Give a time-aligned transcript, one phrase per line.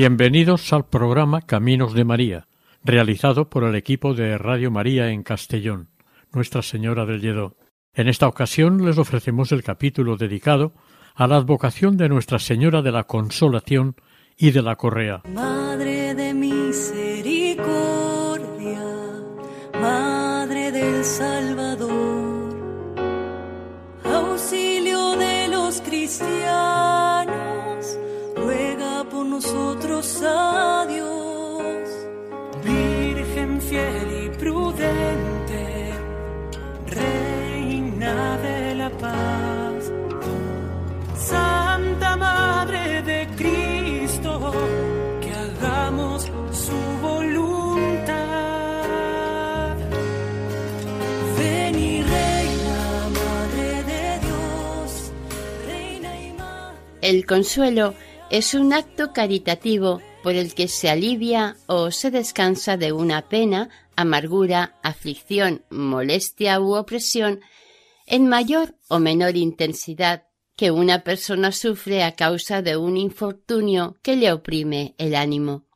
[0.00, 2.46] Bienvenidos al programa Caminos de María,
[2.84, 5.88] realizado por el equipo de Radio María en Castellón,
[6.32, 7.56] Nuestra Señora del Lledó.
[7.94, 10.72] En esta ocasión les ofrecemos el capítulo dedicado
[11.16, 13.96] a la advocación de Nuestra Señora de la Consolación
[14.36, 15.22] y de la Correa.
[15.34, 17.66] Madre de misericordia,
[19.80, 22.54] Madre del Salvador,
[24.04, 27.07] auxilio de los cristianos,
[29.38, 31.88] nosotros a Dios.
[32.64, 35.92] Virgen fiel y prudente,
[36.86, 39.92] Reina de la paz,
[41.14, 44.52] Santa Madre de Cristo,
[45.20, 46.24] que hagamos
[46.64, 48.16] su voluntad.
[51.38, 52.80] Ven y reina,
[53.20, 55.12] Madre de Dios,
[55.64, 56.78] Reina y Madre.
[57.02, 57.94] El consuelo
[58.30, 63.70] es un acto caritativo por el que se alivia o se descansa de una pena,
[63.96, 67.40] amargura, aflicción, molestia u opresión
[68.06, 70.24] en mayor o menor intensidad
[70.56, 75.66] que una persona sufre a causa de un infortunio que le oprime el ánimo.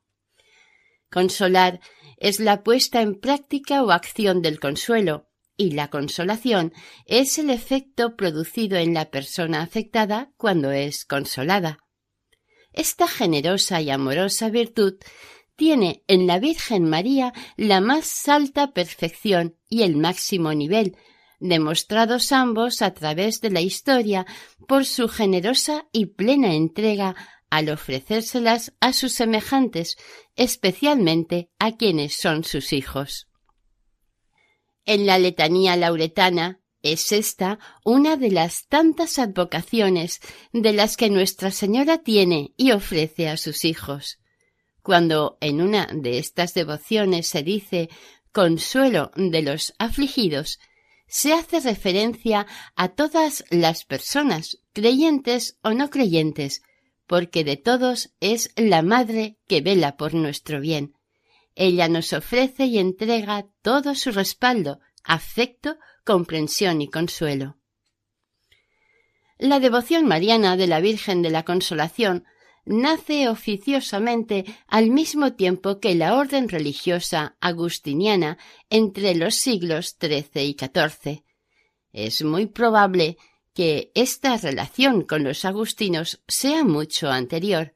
[1.11, 1.81] Consolar
[2.19, 6.73] es la puesta en práctica o acción del consuelo, y la consolación
[7.07, 11.79] es el efecto producido en la persona afectada cuando es consolada.
[12.73, 14.95] Esta generosa y amorosa virtud
[15.57, 20.97] tiene en la Virgen María la más alta perfección y el máximo nivel,
[21.39, 24.27] demostrados ambos a través de la historia
[24.67, 27.15] por su generosa y plena entrega
[27.51, 29.99] al ofrecérselas a sus semejantes,
[30.37, 33.29] especialmente a quienes son sus hijos.
[34.87, 40.21] En la letanía lauretana es esta una de las tantas advocaciones
[40.53, 44.19] de las que Nuestra Señora tiene y ofrece a sus hijos.
[44.83, 47.89] Cuando en una de estas devociones se dice
[48.33, 50.59] consuelo de los afligidos,
[51.07, 56.63] se hace referencia a todas las personas, creyentes o no creyentes,
[57.07, 60.95] porque de todos es la Madre que vela por nuestro bien.
[61.55, 67.57] Ella nos ofrece y entrega todo su respaldo, afecto, comprensión y consuelo.
[69.39, 72.25] La devoción mariana de la Virgen de la Consolación
[72.65, 78.39] nace oficiosamente al mismo tiempo que la orden religiosa agustiniana
[78.71, 81.25] entre los siglos XIII y XIV.
[81.93, 83.17] Es muy probable
[83.55, 87.75] que esta relación con los agustinos sea mucho anterior.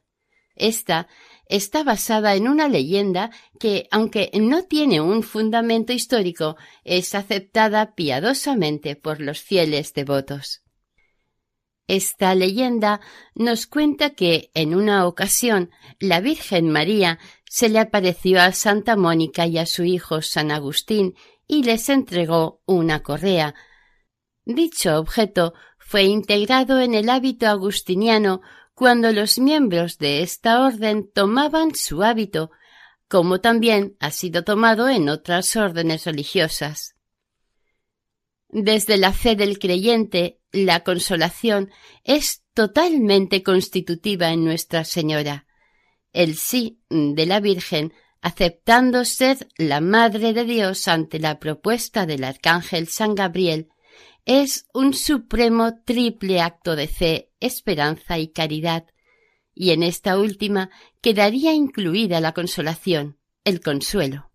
[0.54, 1.08] Esta
[1.46, 8.96] está basada en una leyenda que, aunque no tiene un fundamento histórico, es aceptada piadosamente
[8.96, 10.62] por los fieles devotos.
[11.88, 13.00] Esta leyenda
[13.34, 15.70] nos cuenta que en una ocasión
[16.00, 21.14] la Virgen María se le apareció a Santa Mónica y a su hijo San Agustín
[21.46, 23.54] y les entregó una correa.
[24.44, 28.40] Dicho objeto fue integrado en el hábito agustiniano
[28.76, 32.50] cuando los miembros de esta orden tomaban su hábito,
[33.08, 36.94] como también ha sido tomado en otras órdenes religiosas.
[38.50, 41.70] Desde la fe del creyente, la consolación
[42.04, 45.46] es totalmente constitutiva en Nuestra Señora.
[46.12, 52.24] El sí de la Virgen, aceptando ser la Madre de Dios ante la propuesta del
[52.24, 53.70] Arcángel San Gabriel,
[54.26, 58.86] es un supremo triple acto de fe, esperanza y caridad,
[59.54, 64.30] y en esta última quedaría incluida la consolación, el consuelo.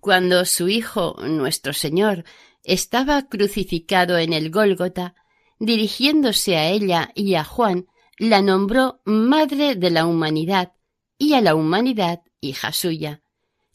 [0.00, 2.24] Cuando su Hijo, nuestro Señor,
[2.62, 5.14] estaba crucificado en el Gólgota,
[5.58, 7.86] dirigiéndose a ella y a Juan,
[8.18, 10.72] la nombró Madre de la Humanidad
[11.18, 13.22] y a la humanidad hija suya,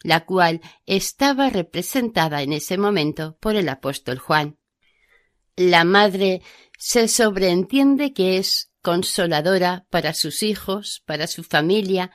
[0.04, 4.58] la cual estaba representada en ese momento por el apóstol Juan.
[5.56, 6.42] La madre
[6.78, 12.12] se sobreentiende que es consoladora para sus hijos, para su familia,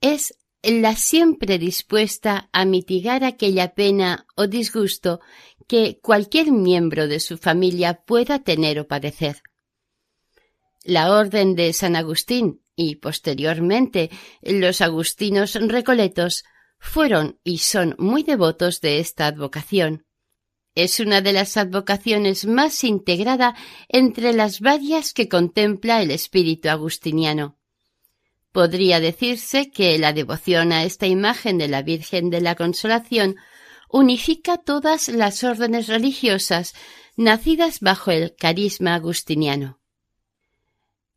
[0.00, 5.20] es la siempre dispuesta a mitigar aquella pena o disgusto
[5.66, 9.42] que cualquier miembro de su familia pueda tener o padecer.
[10.82, 14.10] La Orden de San Agustín y posteriormente
[14.42, 16.44] los agustinos recoletos
[16.78, 20.06] fueron y son muy devotos de esta advocación.
[20.74, 23.56] Es una de las advocaciones más integrada
[23.88, 27.56] entre las varias que contempla el espíritu agustiniano.
[28.52, 33.36] Podría decirse que la devoción a esta imagen de la Virgen de la Consolación
[33.88, 36.74] unifica todas las órdenes religiosas
[37.16, 39.80] nacidas bajo el carisma agustiniano.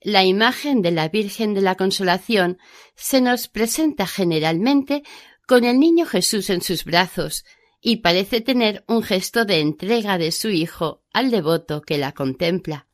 [0.02, 2.58] La imagen de la Virgen de la Consolación
[2.96, 5.04] se nos presenta generalmente
[5.48, 7.46] con el niño Jesús en sus brazos,
[7.86, 12.88] y parece tener un gesto de entrega de su hijo al devoto que la contempla.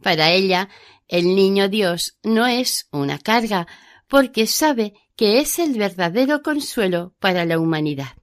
[0.00, 0.68] Para ella,
[1.08, 3.66] el niño Dios no es una carga,
[4.06, 8.16] porque sabe que es el verdadero consuelo para la humanidad.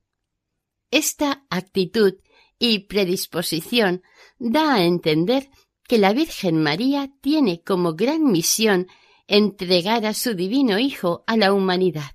[0.90, 2.16] Esta actitud
[2.58, 4.02] y predisposición
[4.38, 5.50] da a entender
[5.86, 8.88] que la Virgen María tiene como gran misión
[9.28, 12.12] entregar a su divino Hijo a la humanidad.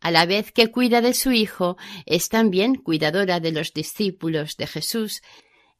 [0.00, 1.76] A la vez que cuida de su Hijo,
[2.06, 5.20] es también cuidadora de los discípulos de Jesús,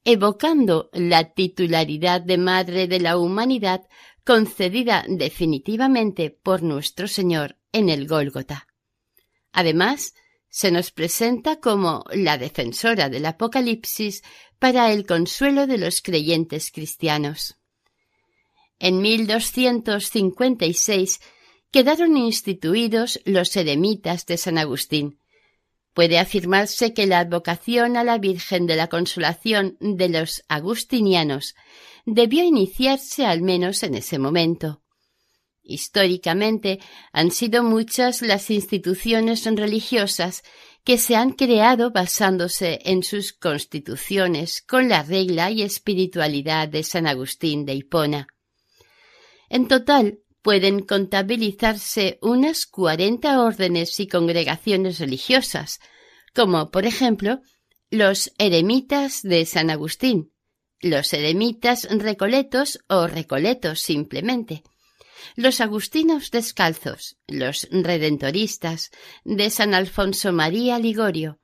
[0.05, 3.89] evocando la titularidad de Madre de la Humanidad
[4.25, 8.67] concedida definitivamente por nuestro Señor en el Gólgota.
[9.53, 10.15] Además,
[10.49, 14.23] se nos presenta como la defensora del Apocalipsis
[14.59, 17.57] para el consuelo de los creyentes cristianos.
[18.79, 21.21] En 1256
[21.71, 25.19] quedaron instituidos los eremitas de San Agustín.
[25.95, 31.55] Puede afirmarse que la advocación a la Virgen de la Consolación de los agustinianos
[32.07, 34.83] debió iniciarse al menos en ese momento.
[35.63, 36.81] Históricamente
[37.13, 40.43] han sido muchas las instituciones religiosas
[40.85, 47.07] que se han creado basándose en sus constituciones con la regla y espiritualidad de San
[47.07, 48.27] Agustín de Hipona.
[49.49, 55.81] En total, pueden contabilizarse unas cuarenta órdenes y congregaciones religiosas,
[56.35, 57.41] como por ejemplo
[57.91, 60.33] los eremitas de San Agustín,
[60.81, 64.63] los eremitas recoletos o recoletos simplemente,
[65.37, 68.91] los agustinos descalzos, los redentoristas
[69.25, 71.40] de San Alfonso María Ligorio,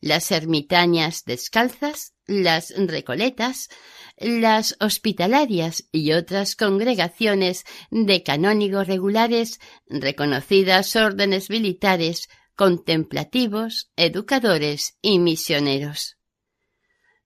[0.00, 3.68] las ermitañas descalzas, las recoletas,
[4.16, 16.16] las hospitalarias y otras congregaciones de canónigos regulares, reconocidas órdenes militares, contemplativos, educadores y misioneros.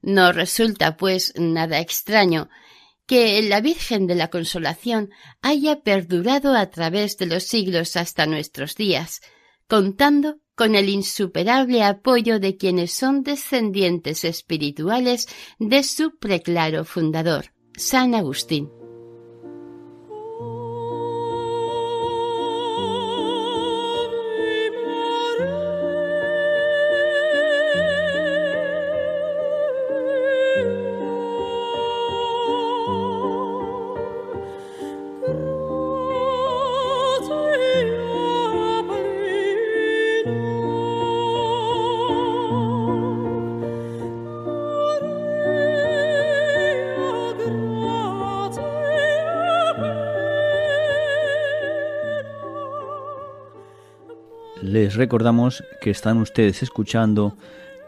[0.02, 2.50] No resulta, pues, nada extraño
[3.06, 5.10] que la Virgen de la Consolación
[5.40, 9.20] haya perdurado a través de los siglos hasta nuestros días,
[9.66, 15.28] contando con el insuperable apoyo de quienes son descendientes espirituales
[15.58, 18.81] de su preclaro fundador, San Agustín.
[54.72, 57.36] Les recordamos que están ustedes escuchando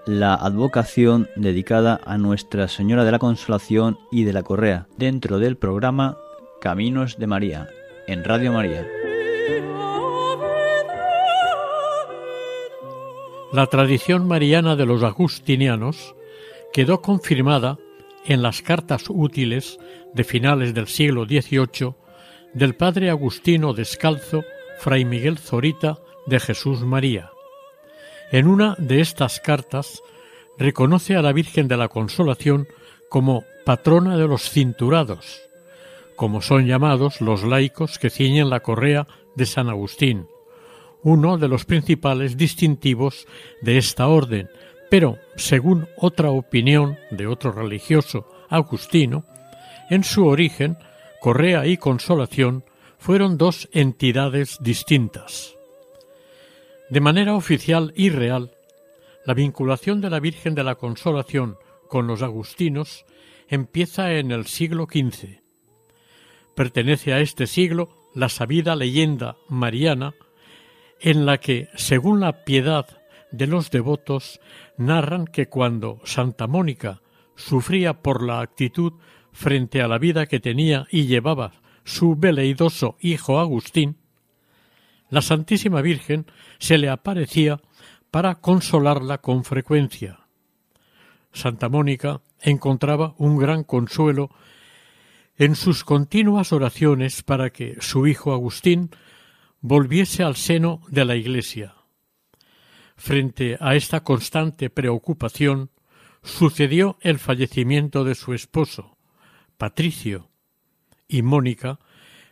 [0.04, 5.56] la advocación dedicada a Nuestra Señora de la Consolación y de la Correa dentro del
[5.56, 6.18] programa
[6.60, 7.68] Caminos de María
[8.06, 8.86] en Radio María.
[13.50, 16.14] La tradición mariana de los agustinianos
[16.74, 17.78] quedó confirmada
[18.26, 19.78] en las cartas útiles
[20.12, 21.94] de finales del siglo XVIII
[22.52, 24.44] del padre Agustino Descalzo,
[24.80, 27.30] fray Miguel Zorita de Jesús María.
[28.32, 30.02] En una de estas cartas
[30.58, 32.66] reconoce a la Virgen de la Consolación
[33.08, 35.42] como patrona de los cinturados,
[36.16, 40.26] como son llamados los laicos que ciñen la correa de San Agustín,
[41.02, 43.26] uno de los principales distintivos
[43.60, 44.48] de esta orden,
[44.90, 49.24] pero, según otra opinión de otro religioso agustino,
[49.90, 50.78] en su origen,
[51.20, 52.64] correa y consolación
[52.98, 55.53] fueron dos entidades distintas.
[56.90, 58.52] De manera oficial y real,
[59.24, 61.56] la vinculación de la Virgen de la Consolación
[61.88, 63.06] con los agustinos
[63.48, 65.40] empieza en el siglo XV.
[66.54, 70.14] Pertenece a este siglo la sabida leyenda mariana
[71.00, 72.86] en la que, según la piedad
[73.32, 74.40] de los devotos,
[74.76, 77.00] narran que cuando Santa Mónica
[77.34, 78.92] sufría por la actitud
[79.32, 81.52] frente a la vida que tenía y llevaba
[81.84, 84.03] su veleidoso hijo Agustín,
[85.14, 86.26] la Santísima Virgen
[86.58, 87.60] se le aparecía
[88.10, 90.26] para consolarla con frecuencia.
[91.32, 94.30] Santa Mónica encontraba un gran consuelo
[95.36, 98.90] en sus continuas oraciones para que su hijo Agustín
[99.60, 101.76] volviese al seno de la Iglesia.
[102.96, 105.70] Frente a esta constante preocupación,
[106.24, 108.96] sucedió el fallecimiento de su esposo,
[109.58, 110.28] Patricio,
[111.06, 111.78] y Mónica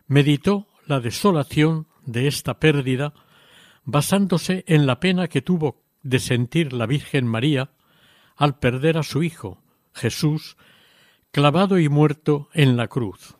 [0.09, 3.15] meditó la desolación de esta pérdida
[3.85, 7.71] basándose en la pena que tuvo de sentir la Virgen María
[8.37, 10.57] al perder a su hijo, Jesús,
[11.31, 13.37] clavado y muerto en la cruz.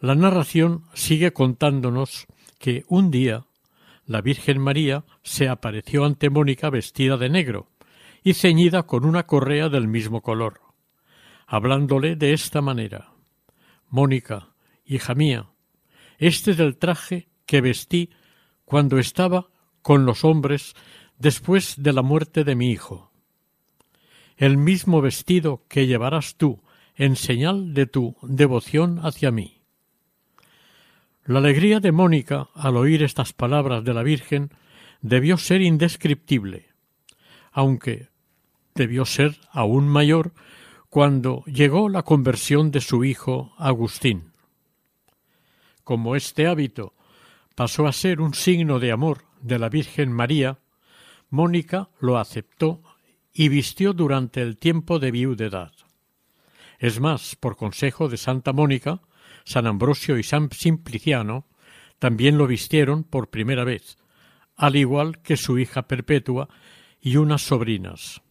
[0.00, 2.26] La narración sigue contándonos
[2.58, 3.46] que un día
[4.06, 7.70] la Virgen María se apareció ante Mónica vestida de negro
[8.22, 10.60] y ceñida con una correa del mismo color,
[11.46, 13.12] hablándole de esta manera
[13.90, 14.50] Mónica,
[14.84, 15.50] hija mía,
[16.18, 18.10] este es el traje que vestí
[18.66, 19.48] cuando estaba
[19.80, 20.74] con los hombres
[21.18, 23.10] después de la muerte de mi hijo.
[24.36, 26.62] El mismo vestido que llevarás tú
[26.94, 29.62] en señal de tu devoción hacia mí.
[31.24, 34.50] La alegría de Mónica al oír estas palabras de la Virgen
[35.00, 36.68] debió ser indescriptible,
[37.50, 38.08] aunque
[38.74, 40.32] debió ser aún mayor
[40.90, 44.32] cuando llegó la conversión de su hijo Agustín.
[45.82, 46.92] Como este hábito
[47.58, 50.60] pasó a ser un signo de amor de la Virgen María,
[51.28, 52.84] Mónica lo aceptó
[53.32, 55.72] y vistió durante el tiempo de viudedad.
[56.78, 59.00] Es más, por consejo de Santa Mónica,
[59.44, 61.48] San Ambrosio y San Simpliciano
[61.98, 63.98] también lo vistieron por primera vez,
[64.54, 66.48] al igual que su hija Perpetua
[67.00, 68.22] y unas sobrinas.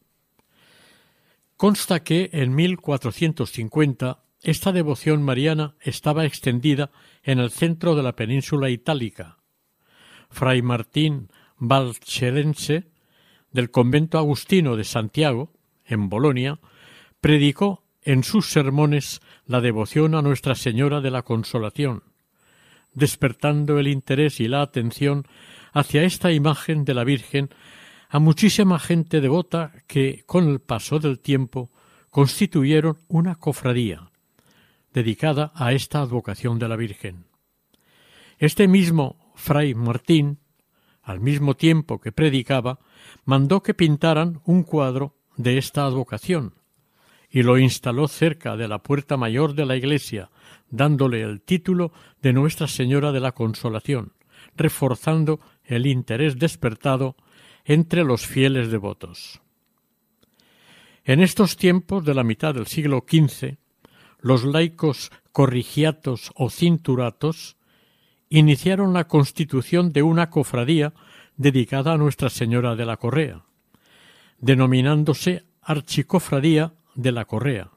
[1.58, 6.92] Consta que en 1450 esta devoción mariana estaba extendida
[7.24, 9.38] en el centro de la península itálica.
[10.30, 12.88] Fray Martín Valcherense,
[13.52, 15.54] del convento agustino de Santiago,
[15.86, 16.60] en Bolonia,
[17.20, 22.04] predicó en sus sermones la devoción a Nuestra Señora de la Consolación,
[22.94, 25.26] despertando el interés y la atención
[25.74, 27.50] hacia esta imagen de la Virgen
[28.10, 31.72] a muchísima gente devota que, con el paso del tiempo,
[32.10, 34.10] constituyeron una cofradía
[34.98, 37.26] dedicada a esta advocación de la Virgen.
[38.40, 40.40] Este mismo fray Martín,
[41.04, 42.80] al mismo tiempo que predicaba,
[43.24, 46.56] mandó que pintaran un cuadro de esta advocación
[47.30, 50.32] y lo instaló cerca de la puerta mayor de la iglesia,
[50.72, 54.14] dándole el título de Nuestra Señora de la Consolación,
[54.56, 57.16] reforzando el interés despertado
[57.66, 59.42] entre los fieles devotos.
[61.04, 63.60] En estos tiempos de la mitad del siglo XV,
[64.28, 67.56] los laicos corrigiatos o cinturatos
[68.30, 70.94] iniciaron la constitución de una cofradía
[71.38, 73.46] dedicada a Nuestra Señora de la Correa,
[74.38, 77.70] denominándose Archicofradía de la Correa,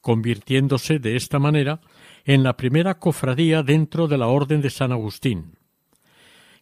[0.00, 1.80] convirtiéndose de esta manera
[2.24, 5.58] en la primera cofradía dentro de la Orden de San Agustín.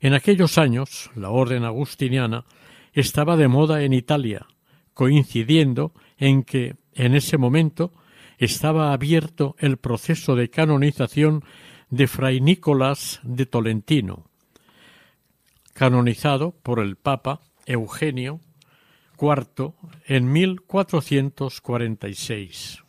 [0.01, 2.47] En aquellos años, la orden agustiniana
[2.95, 4.47] estaba de moda en Italia,
[4.95, 7.93] coincidiendo en que en ese momento
[8.45, 11.45] estaba abierto el proceso de canonización
[11.91, 14.25] de Fray Nicolás de Tolentino,
[15.75, 18.41] canonizado por el Papa Eugenio
[19.21, 19.75] IV
[20.07, 22.83] en 1446.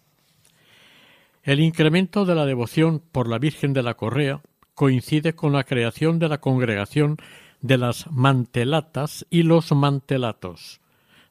[1.43, 4.41] El incremento de la devoción por la Virgen de la Correa
[4.73, 7.17] coincide con la creación de la congregación
[7.61, 10.81] de las mantelatas y los mantelatos,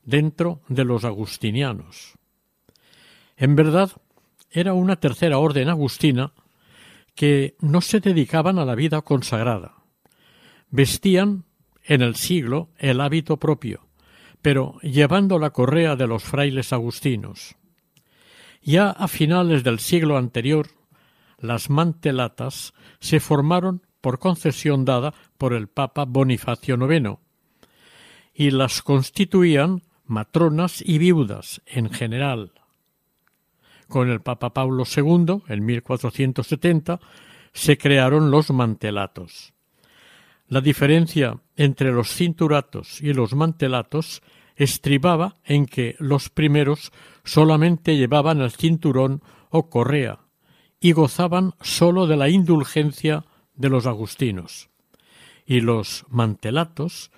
[0.04, 2.14] dentro de los agustinianos.
[3.36, 3.90] En verdad,
[4.52, 6.32] era una tercera orden agustina
[7.14, 9.74] que no se dedicaban a la vida consagrada.
[10.70, 11.44] Vestían
[11.84, 13.86] en el siglo el hábito propio,
[14.40, 17.56] pero llevando la correa de los frailes agustinos.
[18.62, 20.68] Ya a finales del siglo anterior
[21.38, 27.18] las mantelatas se formaron por concesión dada por el Papa Bonifacio IX
[28.34, 32.52] y las constituían matronas y viudas en general.
[33.92, 36.98] Con el Papa Pablo II, en 1470,
[37.52, 39.52] se crearon los mantelatos.
[40.48, 44.22] La diferencia entre los cinturatos y los mantelatos
[44.56, 46.90] estribaba en que los primeros
[47.22, 49.20] solamente llevaban el cinturón
[49.50, 50.20] o correa,
[50.80, 54.70] y gozaban sólo de la indulgencia de los agustinos.
[55.44, 57.10] Y los mantelatos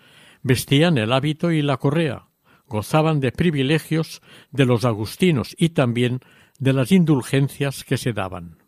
[0.43, 2.27] vestían el hábito y la correa,
[2.67, 6.19] gozaban de privilegios de los agustinos y también
[6.59, 8.59] de las indulgencias que se daban.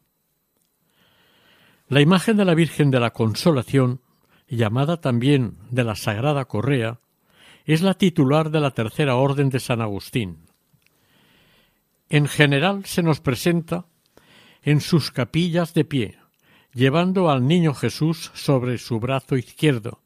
[1.88, 4.00] La imagen de la Virgen de la Consolación,
[4.48, 6.98] llamada también de la Sagrada Correa,
[7.64, 10.46] es la titular de la Tercera Orden de San Agustín.
[12.08, 13.86] En general se nos presenta
[14.62, 16.18] en sus capillas de pie,
[16.72, 20.02] llevando al niño Jesús sobre su brazo izquierdo,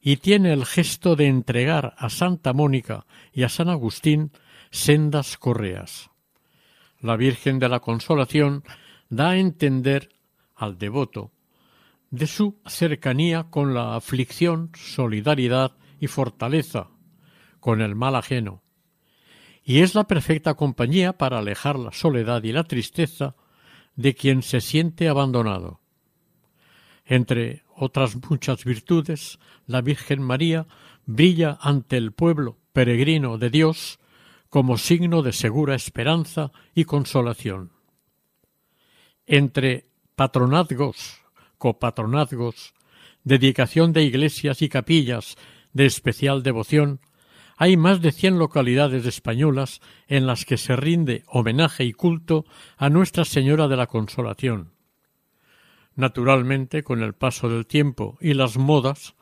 [0.00, 4.32] y tiene el gesto de entregar a Santa Mónica y a San Agustín
[4.70, 6.10] sendas correas.
[7.00, 8.62] La Virgen de la Consolación
[9.08, 10.10] da a entender
[10.54, 11.32] al devoto
[12.10, 16.88] de su cercanía con la aflicción, solidaridad y fortaleza,
[17.60, 18.62] con el mal ajeno,
[19.62, 23.36] y es la perfecta compañía para alejar la soledad y la tristeza
[23.96, 25.80] de quien se siente abandonado.
[27.04, 30.66] Entre otras muchas virtudes, la Virgen María
[31.06, 33.98] brilla ante el pueblo peregrino de Dios
[34.50, 37.70] como signo de segura esperanza y consolación.
[39.26, 41.22] Entre patronazgos,
[41.56, 42.74] copatronazgos,
[43.22, 45.36] dedicación de iglesias y capillas
[45.72, 47.00] de especial devoción,
[47.56, 52.44] hay más de cien localidades españolas en las que se rinde homenaje y culto
[52.76, 54.72] a Nuestra Señora de la Consolación.
[55.94, 59.14] Naturalmente, con el paso del tiempo y las modas,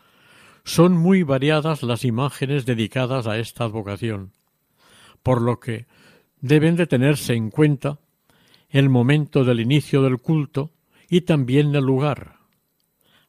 [0.64, 4.32] son muy variadas las imágenes dedicadas a esta advocación,
[5.28, 5.86] por lo que
[6.40, 7.98] deben de tenerse en cuenta
[8.70, 10.70] el momento del inicio del culto
[11.06, 12.38] y también el lugar,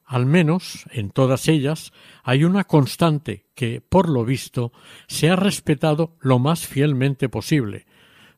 [0.06, 1.92] al menos en todas ellas
[2.24, 4.72] hay una constante que, por lo visto,
[5.10, 7.86] se ha respetado lo más fielmente posible,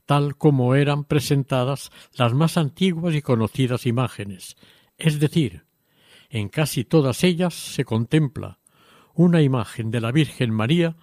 [0.07, 4.57] tal como eran presentadas las más antiguas y conocidas imágenes.
[4.97, 5.65] Es decir,
[6.31, 8.57] en casi todas ellas se contempla
[9.13, 10.95] una imagen de la Virgen María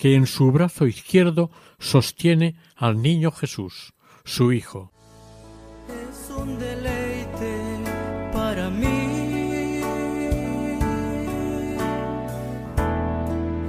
[0.00, 3.92] que en su brazo izquierdo sostiene al niño Jesús,
[4.24, 4.90] su Hijo.
[5.88, 7.58] Es un deleite
[8.32, 9.82] para mí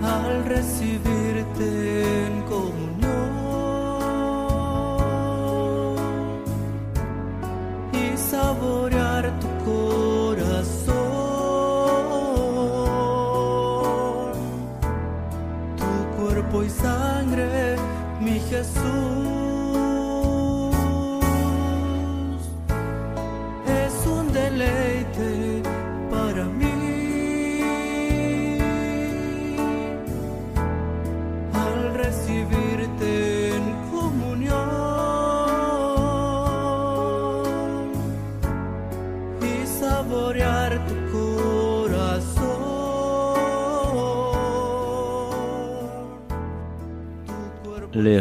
[0.01, 3.10] al recibirte en comunión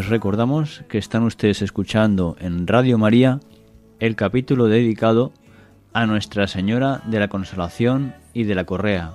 [0.01, 3.39] Les recordamos que están ustedes escuchando en Radio María
[3.99, 5.31] el capítulo dedicado
[5.93, 9.13] a Nuestra Señora de la Consolación y de la Correa,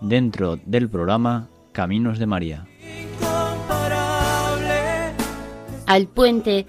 [0.00, 2.68] dentro del programa Caminos de María.
[2.80, 4.76] incomparable.
[5.86, 6.66] Alpuente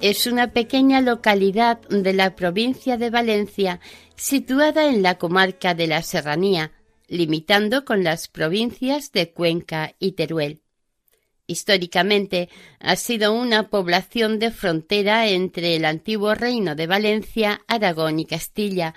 [0.00, 3.78] es una pequeña localidad de la provincia de Valencia
[4.16, 6.72] situada en la comarca de la Serranía,
[7.06, 10.61] limitando con las provincias de Cuenca y Teruel.
[11.46, 18.26] Históricamente ha sido una población de frontera entre el antiguo reino de Valencia, Aragón y
[18.26, 18.94] Castilla,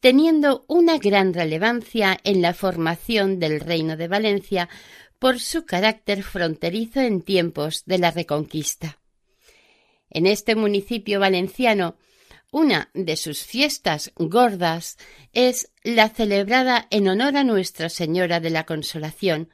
[0.00, 4.68] teniendo una gran relevancia en la formación del reino de Valencia
[5.18, 8.98] por su carácter fronterizo en tiempos de la Reconquista.
[10.08, 11.96] En este municipio valenciano,
[12.50, 14.96] una de sus fiestas gordas
[15.32, 19.50] es la celebrada en honor a Nuestra Señora de la Consolación,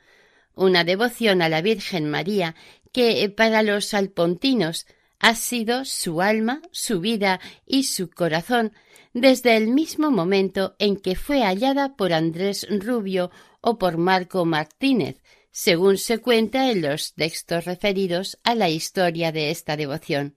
[0.57, 2.57] una devoción a la Virgen María
[2.93, 4.87] que para los alpontinos
[5.21, 8.73] ha sido su alma, su vida y su corazón
[9.13, 15.23] desde el mismo momento en que fue hallada por Andrés Rubio o por Marco Martínez,
[15.51, 20.37] según se cuenta en los textos referidos a la historia de esta devoción.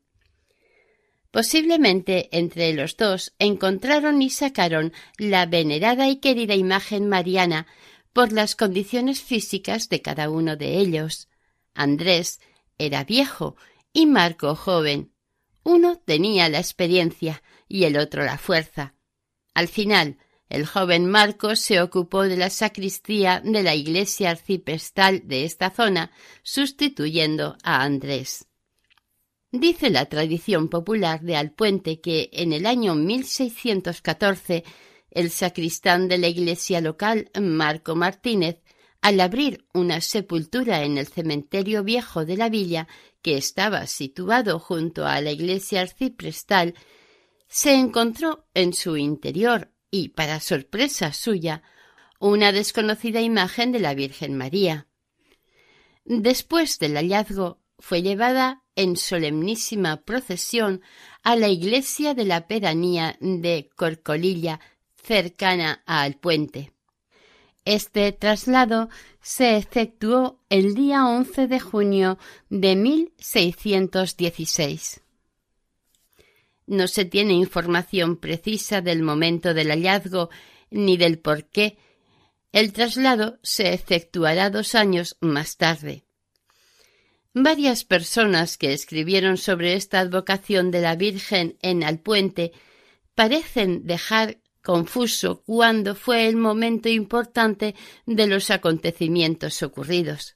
[1.32, 7.68] Posiblemente entre los dos encontraron y sacaron la venerada y querida imagen mariana
[8.14, 11.30] por las condiciones físicas de cada uno de ellos.
[11.74, 12.40] Andrés
[12.78, 13.56] era viejo
[13.94, 15.14] y Marco joven.
[15.64, 18.96] Uno tenía la experiencia y el otro la fuerza.
[19.54, 20.18] Al final,
[20.50, 26.12] el joven Marco se ocupó de la sacristía de la iglesia arciprestal de esta zona,
[26.42, 28.48] sustituyendo a Andrés.
[29.52, 34.64] Dice la tradición popular de Alpuente que en el año 1614
[35.12, 38.62] el sacristán de la iglesia local, Marco Martínez,
[39.02, 42.88] al abrir una sepultura en el cementerio viejo de la villa,
[43.22, 46.76] que estaba situado junto a la iglesia arciprestal,
[47.48, 51.64] se encontró en su interior y, para sorpresa suya,
[52.20, 54.88] una desconocida imagen de la Virgen María.
[56.06, 60.82] Después del hallazgo, fue llevada en solemnísima procesión
[61.24, 64.60] a la iglesia de la pedanía de Corcolilla,
[65.10, 66.72] cercana al puente.
[67.66, 68.90] Este traslado
[69.22, 72.20] se efectuó el día 11 de junio
[72.50, 75.02] de 1616.
[76.68, 80.30] No se tiene información precisa del momento del hallazgo
[80.70, 81.80] ni del por qué.
[82.52, 86.04] El traslado se efectuará dos años más tarde.
[87.34, 92.52] Varias personas que escribieron sobre esta advocación de la Virgen en Alpuente
[93.16, 94.38] parecen dejar
[94.70, 97.74] confuso cuándo fue el momento importante
[98.06, 100.36] de los acontecimientos ocurridos.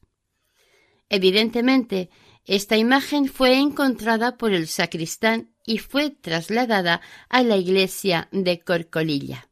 [1.08, 2.10] Evidentemente,
[2.43, 9.50] esta imagen fue encontrada por el sacristán y fue trasladada a la iglesia de Corcolilla.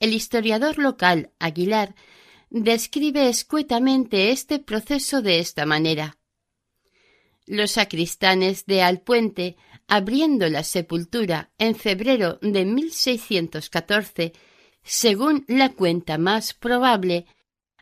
[0.00, 1.94] El historiador local, Aguilar,
[2.50, 6.18] describe escuetamente este proceso de esta manera.
[7.46, 9.56] Los sacristanes de Alpuente,
[9.88, 14.32] abriendo la sepultura en febrero de 1614,
[14.82, 17.26] según la cuenta más probable,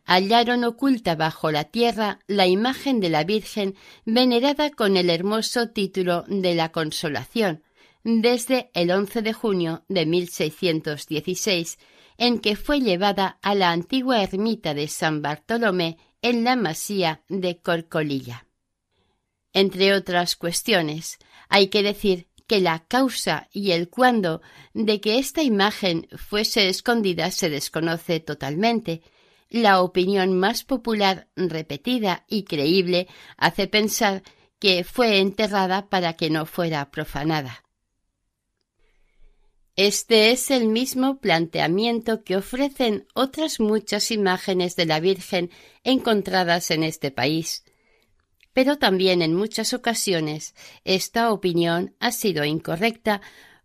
[0.04, 6.24] hallaron oculta bajo la tierra la imagen de la Virgen venerada con el hermoso título
[6.26, 7.62] de la Consolación,
[8.02, 11.78] desde el 11 de junio de 1616,
[12.18, 17.58] en que fue llevada a la antigua ermita de San Bartolomé en la masía de
[17.58, 18.46] Corcolilla.
[19.52, 24.42] Entre otras cuestiones, hay que decir que la causa y el cuándo
[24.74, 29.02] de que esta imagen fuese escondida se desconoce totalmente.
[29.48, 34.22] La opinión más popular, repetida y creíble hace pensar
[34.58, 37.64] que fue enterrada para que no fuera profanada.
[39.76, 45.50] Este es el mismo planteamiento que ofrecen otras muchas imágenes de la Virgen
[45.84, 47.64] encontradas en este país,
[48.52, 53.20] pero también en muchas ocasiones esta opinión ha sido incorrecta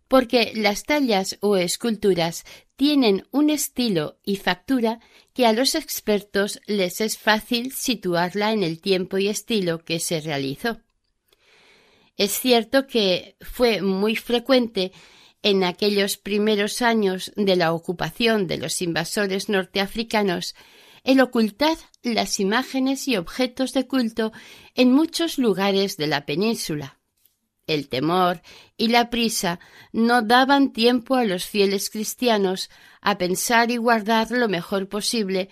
[0.08, 2.44] porque las tallas o esculturas
[2.76, 5.00] tienen un estilo y factura
[5.32, 10.20] que a los expertos les es fácil situarla en el tiempo y estilo que se
[10.20, 10.80] realizó.
[12.16, 14.92] Es cierto que fue muy frecuente
[15.42, 20.54] en aquellos primeros años de la ocupación de los invasores norteafricanos
[21.06, 24.32] el ocultar las imágenes y objetos de culto
[24.74, 26.98] en muchos lugares de la península.
[27.68, 28.42] El temor
[28.76, 29.60] y la prisa
[29.92, 35.48] no daban tiempo a los fieles cristianos a pensar y guardar lo mejor posible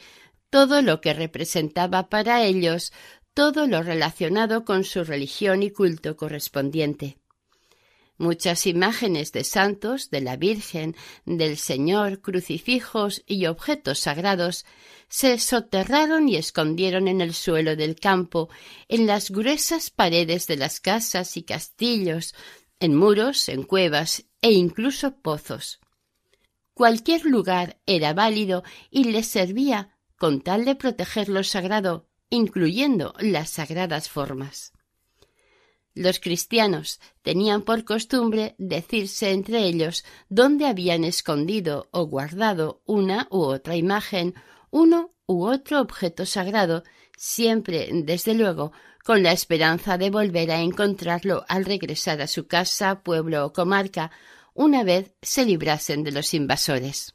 [0.50, 2.92] todo lo que representaba para ellos
[3.32, 7.18] todo lo relacionado con su religión y culto correspondiente.
[8.16, 14.64] Muchas imágenes de santos, de la Virgen, del Señor, crucifijos y objetos sagrados
[15.08, 18.48] se soterraron y escondieron en el suelo del campo,
[18.88, 22.34] en las gruesas paredes de las casas y castillos,
[22.78, 25.80] en muros, en cuevas e incluso pozos.
[26.72, 33.50] Cualquier lugar era válido y les servía con tal de proteger lo sagrado, incluyendo las
[33.50, 34.72] sagradas formas.
[35.94, 43.42] Los cristianos tenían por costumbre decirse entre ellos dónde habían escondido o guardado una u
[43.42, 44.34] otra imagen,
[44.70, 46.82] uno u otro objeto sagrado,
[47.16, 48.72] siempre, desde luego,
[49.04, 54.10] con la esperanza de volver a encontrarlo al regresar a su casa, pueblo o comarca,
[54.52, 57.14] una vez se librasen de los invasores.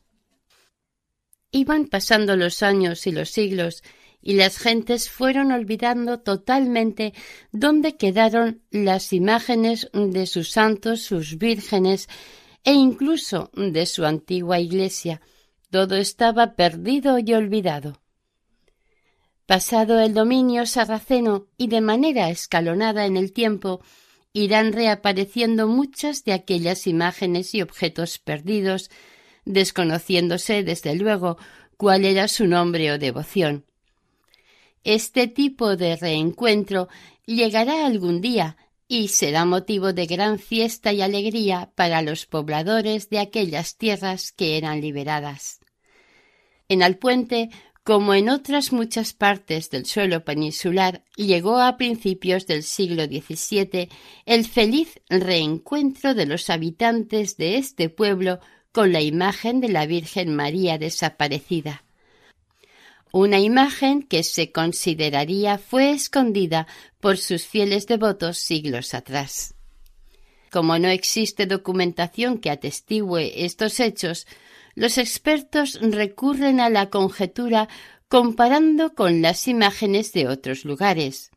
[1.51, 3.83] Iban pasando los años y los siglos
[4.21, 7.13] y las gentes fueron olvidando totalmente
[7.51, 12.09] dónde quedaron las imágenes de sus santos, sus vírgenes
[12.63, 15.21] e incluso de su antigua iglesia.
[15.71, 18.01] Todo estaba perdido y olvidado.
[19.45, 23.81] Pasado el dominio sarraceno y de manera escalonada en el tiempo,
[24.33, 28.91] irán reapareciendo muchas de aquellas imágenes y objetos perdidos,
[29.45, 31.37] desconociéndose desde luego
[31.77, 33.65] cuál era su nombre o devoción.
[34.83, 36.87] Este tipo de reencuentro
[37.25, 43.19] llegará algún día y será motivo de gran fiesta y alegría para los pobladores de
[43.19, 45.59] aquellas tierras que eran liberadas.
[46.69, 47.49] En Alpuente,
[47.83, 53.89] como en otras muchas partes del suelo peninsular, llegó a principios del siglo XVII
[54.25, 58.39] el feliz reencuentro de los habitantes de este pueblo
[58.71, 61.83] con la imagen de la Virgen María desaparecida
[63.11, 66.67] una imagen que se consideraría fue escondida
[66.99, 69.55] por sus fieles devotos siglos atrás.
[70.51, 74.27] Como no existe documentación que atestigue estos hechos,
[74.75, 77.69] los expertos recurren a la conjetura
[78.07, 81.31] comparando con las imágenes de otros lugares.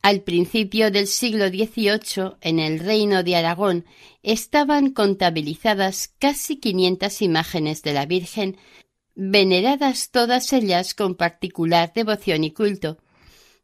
[0.00, 3.84] Al principio del siglo XVIII, en el Reino de Aragón,
[4.24, 8.56] estaban contabilizadas casi 500 imágenes de la Virgen,
[9.14, 12.98] veneradas todas ellas con particular devoción y culto.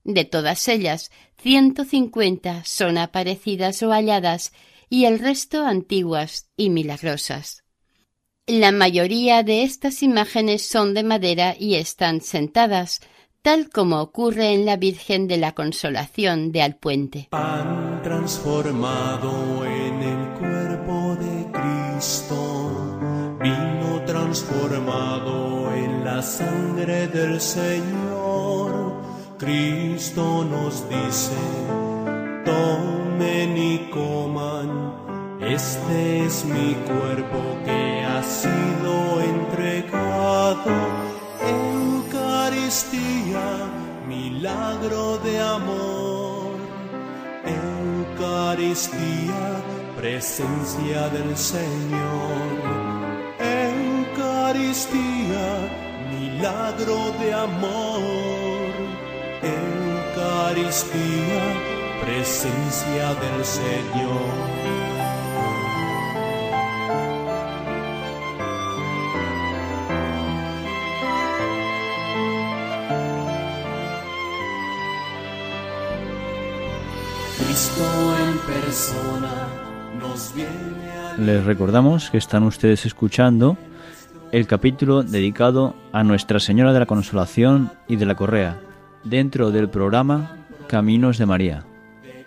[0.05, 1.11] De todas ellas,
[1.43, 4.53] 150 son aparecidas o halladas
[4.89, 7.65] y el resto antiguas y milagrosas.
[8.47, 13.01] La mayoría de estas imágenes son de madera y están sentadas,
[13.43, 17.29] tal como ocurre en la Virgen de la Consolación de Alpuente.
[18.03, 22.99] Transformado en el cuerpo de Cristo,
[23.43, 23.98] vino
[24.29, 28.93] transformado en la sangre del Señor.
[29.38, 31.33] Cristo nos dice,
[32.45, 34.93] tomen y coman,
[35.41, 40.73] este es mi cuerpo que ha sido entregado
[41.49, 43.47] Eucaristía,
[44.07, 46.53] milagro de amor.
[48.21, 49.43] Eucaristía,
[49.97, 52.48] presencia del Señor.
[54.69, 55.47] Eucaristía,
[56.11, 58.71] milagro de amor.
[60.13, 60.85] Eucaristía,
[62.05, 64.29] presencia del Señor.
[81.17, 83.57] Les recordamos que están ustedes escuchando
[84.31, 88.61] el capítulo dedicado a Nuestra Señora de la Consolación y de la Correa,
[89.03, 91.64] dentro del programa Caminos de María,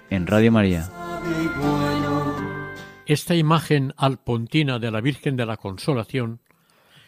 [0.10, 0.90] en Radio María.
[3.06, 6.42] Esta imagen alpontina de la Virgen de la Consolación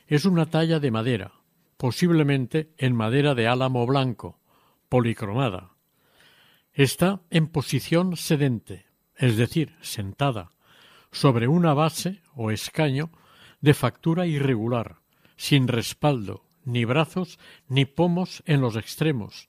[0.05, 1.31] es una talla de madera,
[1.77, 4.39] posiblemente en madera de álamo blanco,
[4.89, 5.71] policromada.
[6.71, 10.51] Está en posición sedente, es decir, sentada,
[11.11, 13.11] sobre una base o escaño
[13.63, 14.97] de factura irregular,
[15.37, 19.47] sin respaldo, ni brazos ni pomos en los extremos,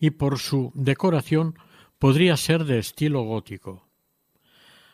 [0.00, 1.58] y por su decoración
[1.98, 3.86] podría ser de estilo gótico.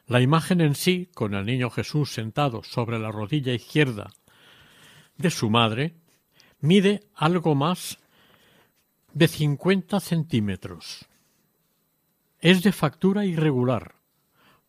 [0.09, 4.11] La imagen en sí, con el niño Jesús sentado sobre la rodilla izquierda
[5.17, 5.95] de su madre,
[6.59, 8.01] mide algo más
[9.13, 11.07] de cincuenta centímetros.
[12.41, 13.95] Es de factura irregular,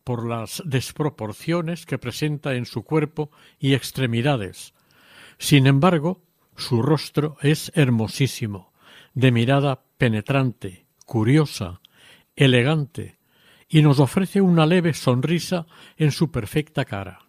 [0.04, 4.74] por las desproporciones que presenta en su cuerpo y extremidades.
[5.38, 6.22] Sin embargo,
[6.56, 8.72] su rostro es hermosísimo,
[9.14, 11.80] de mirada penetrante, curiosa,
[12.36, 13.18] elegante,
[13.68, 17.20] y nos ofrece una leve sonrisa en su perfecta cara.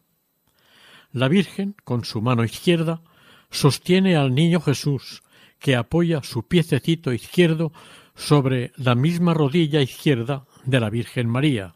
[1.11, 3.01] La Virgen, con su mano izquierda,
[3.49, 5.23] sostiene al niño Jesús,
[5.59, 7.71] que apoya su piececito izquierdo
[8.15, 11.75] sobre la misma rodilla izquierda de la Virgen María,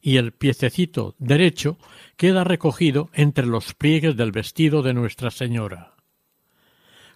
[0.00, 1.78] y el piececito derecho
[2.16, 5.94] queda recogido entre los pliegues del vestido de Nuestra Señora.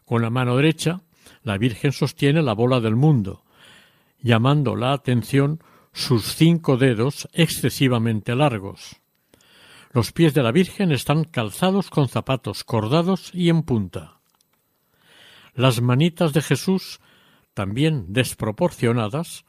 [0.04, 1.00] Con la mano derecha,
[1.42, 3.44] la Virgen sostiene la bola del mundo,
[4.20, 5.60] llamando la atención
[5.92, 8.96] sus cinco dedos excesivamente largos.
[9.92, 14.18] Los pies de la Virgen están calzados con zapatos cordados y en punta.
[15.54, 17.00] Las manitas de Jesús,
[17.54, 19.44] también desproporcionadas,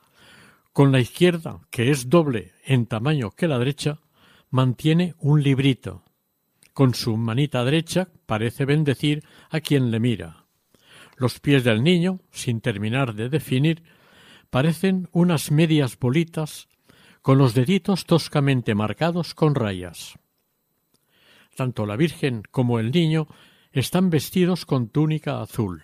[0.75, 4.01] con la izquierda, que es doble en tamaño que la derecha,
[4.49, 6.03] mantiene un librito.
[6.73, 10.47] Con su manita derecha parece bendecir a quien le mira.
[11.15, 13.83] Los pies del niño, sin terminar de definir,
[14.49, 16.67] parecen unas medias bolitas
[17.21, 20.19] con los deditos toscamente marcados con rayas.
[21.55, 23.27] Tanto la Virgen como el niño
[23.71, 25.83] están vestidos con túnica azul,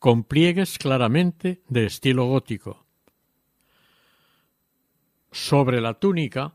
[0.00, 2.85] con pliegues claramente de estilo gótico,
[5.36, 6.54] sobre la túnica,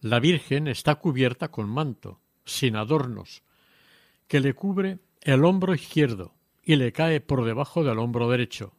[0.00, 3.42] la Virgen está cubierta con manto, sin adornos,
[4.28, 8.72] que le cubre el hombro izquierdo y le cae por debajo del hombro derecho.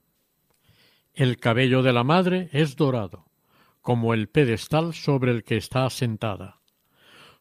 [1.14, 3.26] El cabello de la madre es dorado,
[3.82, 6.62] como el pedestal sobre el que está asentada.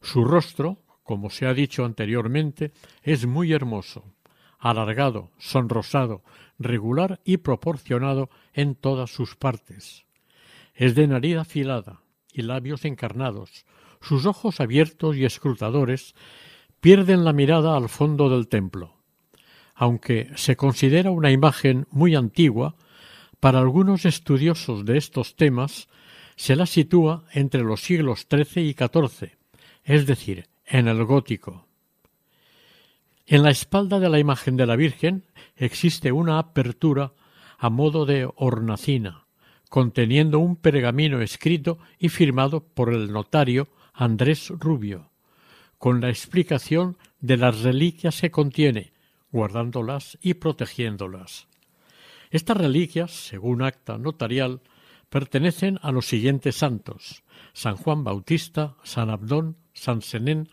[0.02, 4.04] Su rostro, como se ha dicho anteriormente, es muy hermoso,
[4.58, 6.24] alargado, sonrosado,
[6.58, 10.04] regular y proporcionado en todas sus partes.
[10.74, 12.02] Es de nariz afilada
[12.32, 13.66] y labios encarnados.
[14.00, 16.14] Sus ojos abiertos y escrutadores
[16.80, 18.96] pierden la mirada al fondo del templo.
[19.80, 22.76] aunque se considera una imagen muy antigua,
[23.40, 25.88] para algunos estudiosos de estos temas
[26.36, 29.38] se la sitúa entre los siglos XIII y XIV,
[29.84, 31.66] es decir, en el gótico.
[33.26, 35.24] En la espalda de la imagen de la Virgen
[35.56, 37.14] existe una apertura
[37.56, 39.24] a modo de hornacina,
[39.70, 45.10] conteniendo un pergamino escrito y firmado por el notario Andrés Rubio,
[45.78, 48.92] con la explicación de las reliquias que contiene,
[49.30, 51.46] guardándolas y protegiéndolas.
[52.30, 54.60] Estas reliquias, según acta notarial,
[55.08, 60.48] pertenecen a los siguientes santos San Juan Bautista, San Abdón, San Senén,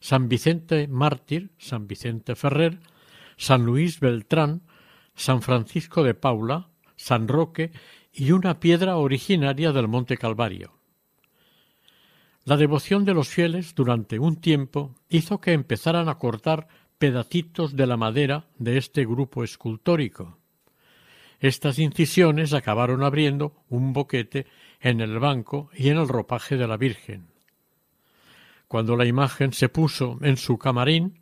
[0.00, 2.80] San Vicente Mártir, San Vicente Ferrer,
[3.36, 4.62] San Luis Beltrán,
[5.14, 7.72] San Francisco de Paula, San Roque
[8.12, 10.78] y una piedra originaria del Monte Calvario.
[12.44, 17.86] La devoción de los fieles durante un tiempo hizo que empezaran a cortar pedacitos de
[17.86, 20.38] la madera de este grupo escultórico.
[21.40, 24.46] Estas incisiones acabaron abriendo un boquete
[24.80, 27.28] en el banco y en el ropaje de la Virgen.
[28.68, 31.20] Cuando la imagen se puso en su camarín,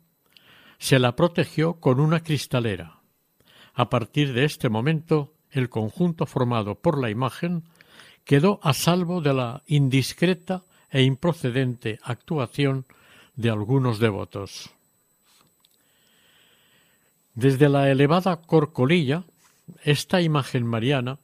[0.77, 3.01] se la protegió con una cristalera.
[3.73, 7.63] A partir de este momento, el conjunto formado por la imagen
[8.23, 12.85] quedó a salvo de la indiscreta e improcedente actuación
[13.35, 14.69] de algunos devotos.
[17.33, 19.23] Desde la elevada corcolilla,
[19.83, 21.19] esta imagen mariana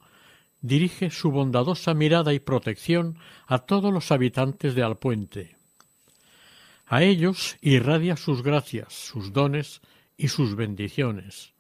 [0.62, 5.56] dirige su bondadosa mirada y protección a todos los habitantes de Alpuente.
[6.86, 9.82] A ellos irradia sus gracias, sus dones
[10.16, 11.54] y sus bendiciones.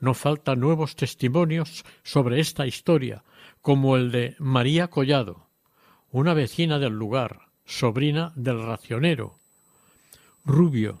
[0.00, 3.24] No faltan nuevos testimonios sobre esta historia,
[3.62, 5.48] como el de María Collado,
[6.10, 9.38] una vecina del lugar, sobrina del racionero,
[10.44, 11.00] Rubio,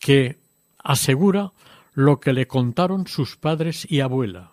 [0.00, 0.38] que
[0.78, 1.52] asegura
[1.92, 4.52] lo que le contaron sus padres y abuela.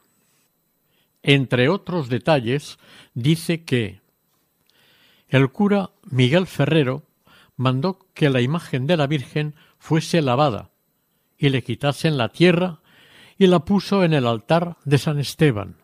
[1.23, 2.77] Entre otros detalles,
[3.13, 4.01] dice que
[5.27, 7.03] el cura Miguel Ferrero
[7.55, 10.71] mandó que la imagen de la Virgen fuese lavada
[11.37, 12.80] y le quitasen la tierra
[13.41, 15.77] y la puso en el altar de San Esteban.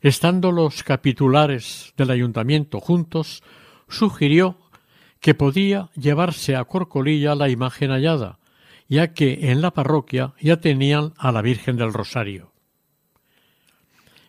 [0.00, 3.42] Estando los capitulares del ayuntamiento juntos,
[3.88, 4.56] sugirió
[5.18, 8.38] que podía llevarse a Corcolilla la imagen hallada,
[8.88, 12.52] ya que en la parroquia ya tenían a la Virgen del Rosario.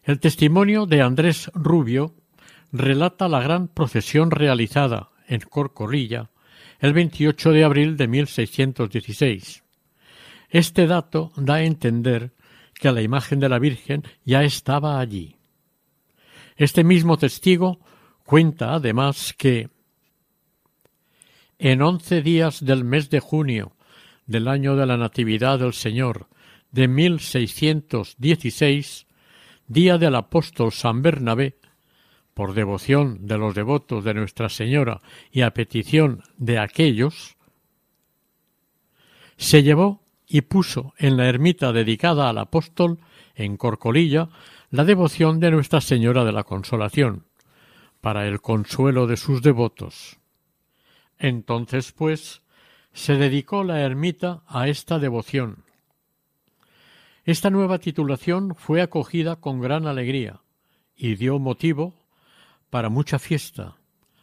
[0.02, 2.16] El testimonio de Andrés Rubio
[2.72, 6.32] relata la gran procesión realizada en Corcolilla
[6.80, 9.63] el 28 de abril de 1616.
[10.54, 12.32] Este dato da a entender
[12.76, 15.38] que la imagen de la Virgen ya estaba allí.
[16.58, 17.80] Este mismo testigo
[18.24, 19.72] cuenta además que
[21.58, 23.76] en once días del mes de junio
[24.28, 26.28] del año de la Natividad del Señor
[26.72, 29.08] de 1616,
[29.68, 31.58] día del apóstol San Bernabé,
[32.36, 37.38] por devoción de los devotos de Nuestra Señora y a petición de aquellos,
[39.38, 43.00] se llevó y puso en la ermita dedicada al apóstol,
[43.36, 44.30] en Corcolilla,
[44.70, 47.26] la devoción de Nuestra Señora de la Consolación,
[48.02, 50.18] para el consuelo de sus devotos.
[51.18, 52.42] Entonces, pues,
[52.94, 55.64] se dedicó la ermita a esta devoción.
[57.26, 60.42] Esta nueva titulación fue acogida con gran alegría
[60.96, 61.96] y dio motivo
[62.70, 63.78] para mucha fiesta,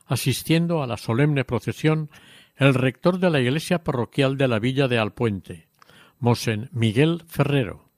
[0.07, 2.11] asistiendo a la solemne procesión
[2.57, 5.70] el rector de la iglesia parroquial de la villa de Alpuente,
[6.21, 7.89] Mosén Miguel Ferrero.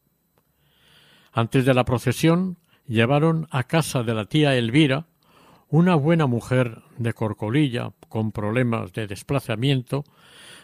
[1.32, 5.06] Antes de la procesión llevaron a casa de la tía Elvira,
[5.68, 10.04] una buena mujer de Corcolilla con problemas de desplazamiento,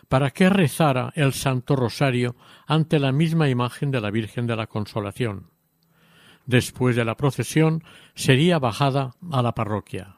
[0.09, 4.66] para que rezara el Santo Rosario ante la misma imagen de la Virgen de la
[4.66, 5.51] Consolación.
[6.47, 10.16] Después de la procesión sería bajada a la parroquia.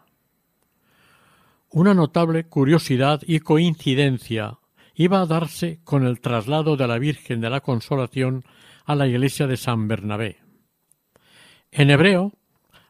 [1.71, 4.60] Una notable curiosidad y coincidencia
[5.01, 8.45] iba a darse con el traslado de la Virgen de la Consolación
[8.85, 10.41] a la iglesia de San Bernabé.
[11.71, 12.35] En hebreo,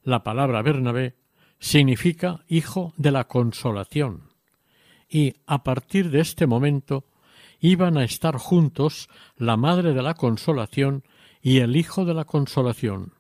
[0.03, 1.15] la palabra Bernabé
[1.61, 4.33] significa hijo de la consolación
[5.09, 7.05] y a partir de este momento
[7.61, 11.05] iban a estar juntos la Madre de la Consolación
[11.41, 13.15] y el Hijo de la Consolación,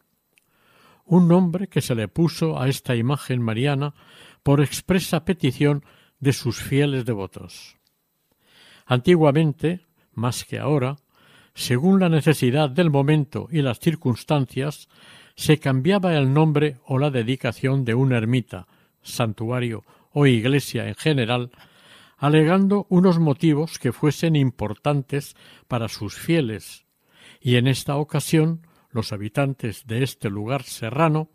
[1.04, 3.94] un nombre que se le puso a esta imagen mariana
[4.42, 5.84] por expresa petición
[6.18, 7.79] de sus fieles devotos.
[8.90, 10.96] Antiguamente, más que ahora,
[11.54, 14.88] según la necesidad del momento y las circunstancias,
[15.36, 18.66] se cambiaba el nombre o la dedicación de una ermita,
[19.00, 21.52] santuario o iglesia en general
[22.18, 25.36] alegando unos motivos que fuesen importantes
[25.68, 26.84] para sus fieles,
[27.40, 31.30] y en esta ocasión los habitantes de este lugar serrano,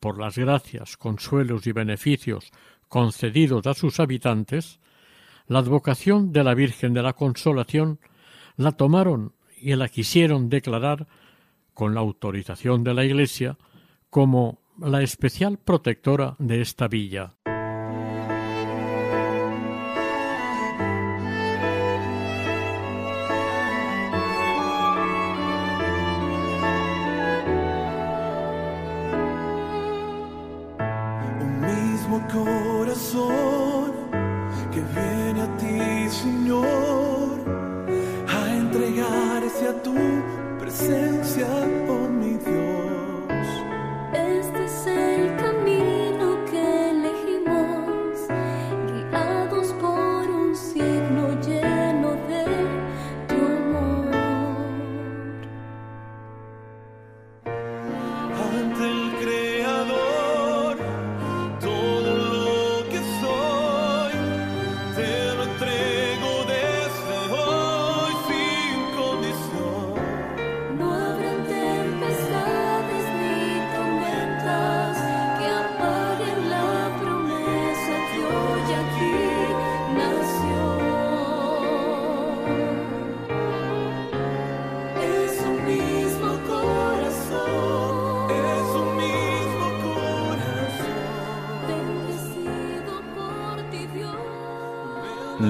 [0.00, 2.52] por las gracias, consuelos y beneficios
[2.88, 4.80] concedidos a sus habitantes,
[5.48, 7.98] la advocación de la Virgen de la Consolación
[8.56, 11.08] la tomaron y la quisieron declarar,
[11.74, 13.56] con la autorización de la Iglesia,
[14.10, 17.34] como la especial protectora de esta villa.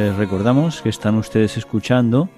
[0.09, 2.31] Les recordamos que están ustedes escuchando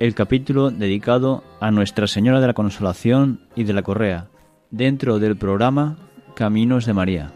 [0.00, 4.30] el capítulo dedicado a Nuestra Señora de la Consolación y de la Correa,
[4.70, 5.98] dentro del programa
[6.34, 7.30] Caminos de María,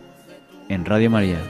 [0.70, 1.42] en Radio María.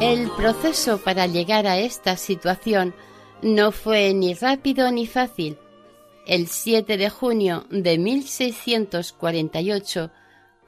[0.00, 2.94] El proceso para llegar a esta situación
[3.42, 5.58] no fue ni rápido ni fácil.
[6.24, 10.12] El 7 de junio de 1648,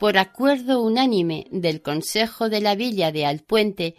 [0.02, 3.94] por acuerdo unánime del Consejo de la Villa de Alpuente,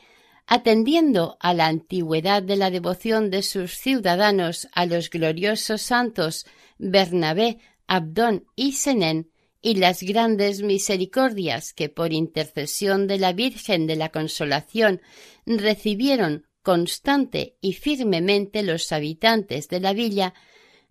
[0.48, 6.46] atendiendo a la antigüedad de la devoción de sus ciudadanos a los gloriosos santos
[6.78, 9.32] Bernabé, Abdón y Senén,
[9.62, 15.00] y las grandes misericordias que por intercesión de la Virgen de la Consolación
[15.46, 20.34] recibieron constante y firmemente los habitantes de la villa,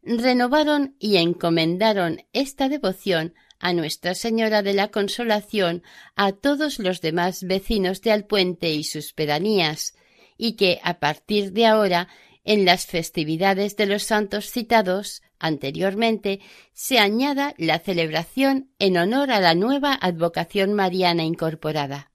[0.02, 5.82] renovaron y encomendaron esta devoción a Nuestra Señora de la Consolación,
[6.16, 9.94] a todos los demás vecinos de Alpuente y sus pedanías,
[10.36, 12.08] y que a partir de ahora,
[12.44, 16.40] en las festividades de los santos citados anteriormente,
[16.72, 22.10] se añada la celebración en honor a la nueva advocación mariana incorporada.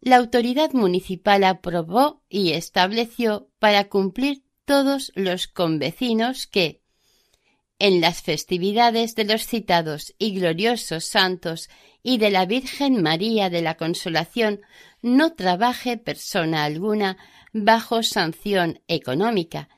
[0.00, 6.80] La autoridad municipal aprobó y estableció para cumplir todos los convecinos que,
[7.80, 11.68] en las festividades de los citados y gloriosos santos
[12.02, 14.60] y de la Virgen María de la Consolación
[15.02, 17.16] no trabaje persona alguna
[17.52, 19.68] bajo sanción económica,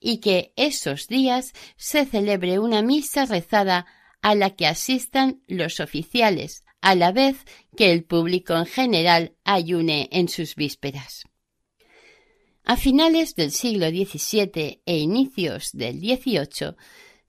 [0.00, 3.86] y que esos días se celebre una misa rezada
[4.20, 7.36] a la que asistan los oficiales, a la vez
[7.76, 11.24] que el público en general ayune en sus vísperas.
[12.64, 16.74] A finales del siglo XVII e inicios del XVIII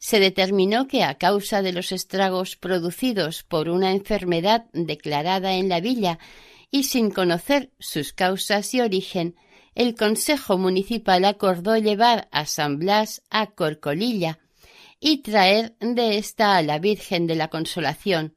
[0.03, 5.79] se determinó que a causa de los estragos producidos por una enfermedad declarada en la
[5.79, 6.19] villa
[6.69, 9.37] y sin conocer sus causas y origen,
[9.75, 14.39] el Consejo Municipal acordó llevar a San Blas a Corcolilla
[14.99, 18.35] y traer de ésta a la Virgen de la Consolación.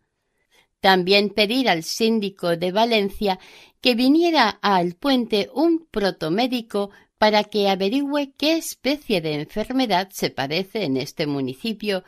[0.79, 3.41] También pedir al síndico de Valencia
[3.81, 10.85] que viniera al puente un protomédico para que averigüe qué especie de enfermedad se padece
[10.85, 12.05] en este municipio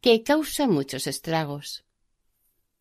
[0.00, 1.84] que causa muchos estragos.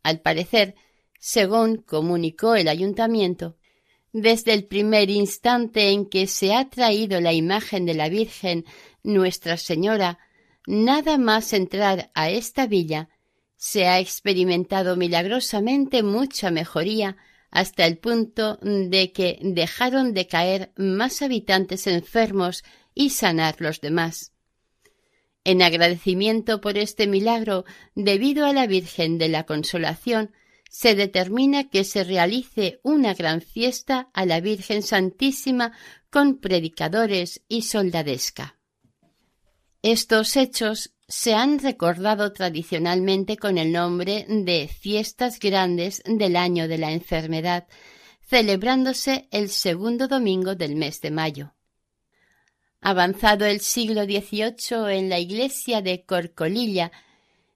[0.03, 0.75] Al parecer,
[1.19, 3.57] según comunicó el ayuntamiento,
[4.13, 8.65] desde el primer instante en que se ha traído la imagen de la Virgen
[9.03, 10.19] Nuestra Señora,
[10.65, 13.09] nada más entrar a esta villa,
[13.55, 17.17] se ha experimentado milagrosamente mucha mejoría
[17.49, 24.33] hasta el punto de que dejaron de caer más habitantes enfermos y sanar los demás.
[25.43, 27.63] En agradecimiento por este milagro,
[27.95, 30.31] debido a la Virgen de la Consolación,
[30.69, 35.71] se determina que se realice una gran fiesta a la Virgen Santísima
[36.09, 38.59] con predicadores y soldadesca.
[39.81, 46.77] Estos hechos se han recordado tradicionalmente con el nombre de fiestas grandes del año de
[46.77, 47.67] la enfermedad,
[48.21, 51.53] celebrándose el segundo domingo del mes de mayo.
[52.81, 56.91] Avanzado el siglo XVIII en la iglesia de Corcolilla,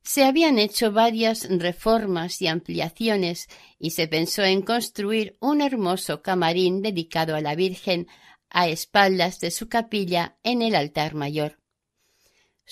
[0.02, 3.48] se habían hecho varias reformas y ampliaciones
[3.78, 8.08] y se pensó en construir un hermoso camarín dedicado a la Virgen
[8.50, 11.61] a espaldas de su capilla en el altar mayor.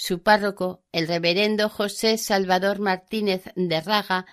[0.02, 4.26] Su párroco, el reverendo José Salvador Martínez de Raga,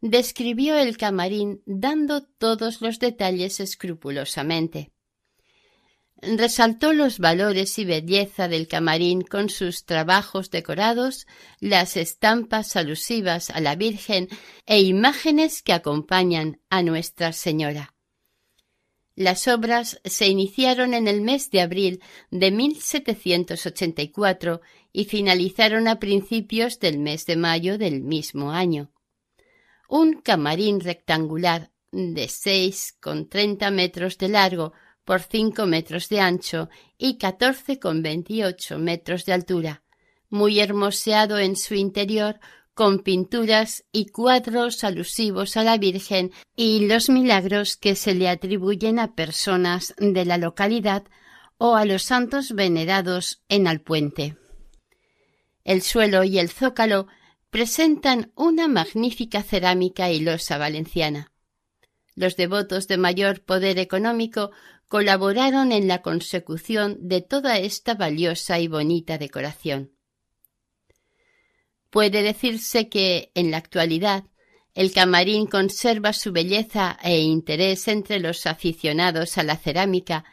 [0.00, 4.92] describió el camarín dando todos los detalles escrupulosamente.
[6.22, 11.26] Resaltó los valores y belleza del camarín con sus trabajos decorados,
[11.58, 14.28] las estampas alusivas a la Virgen
[14.66, 17.97] e imágenes que acompañan a Nuestra Señora.
[19.18, 22.00] Las obras se iniciaron en el mes de abril
[22.30, 24.60] de 1784
[24.92, 28.92] y finalizaron a principios del mes de mayo del mismo año.
[29.88, 34.72] Un camarín rectangular de seis con treinta metros de largo
[35.04, 39.82] por cinco metros de ancho y catorce con veintiocho metros de altura,
[40.28, 42.38] muy hermoseado en su interior
[42.78, 49.00] con pinturas y cuadros alusivos a la Virgen y los milagros que se le atribuyen
[49.00, 51.02] a personas de la localidad
[51.56, 54.36] o a los santos venerados en Alpuente.
[55.64, 57.08] El suelo y el zócalo
[57.50, 61.32] presentan una magnífica cerámica y losa valenciana.
[62.14, 64.52] Los devotos de mayor poder económico
[64.86, 69.97] colaboraron en la consecución de toda esta valiosa y bonita decoración.
[71.90, 74.24] Puede decirse que, en la actualidad,
[74.74, 80.24] el camarín conserva su belleza e interés entre los aficionados a la cerámica,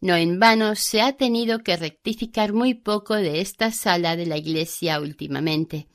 [0.00, 4.36] no en vano se ha tenido que rectificar muy poco de esta sala de la
[4.36, 5.86] iglesia últimamente.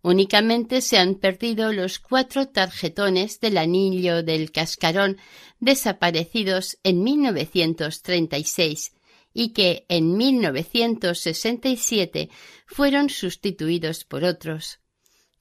[0.00, 5.18] Únicamente se han perdido los cuatro tarjetones del anillo del cascarón
[5.60, 8.92] desaparecidos en 1936
[9.32, 12.30] y que en 1967
[12.66, 14.80] fueron sustituidos por otros.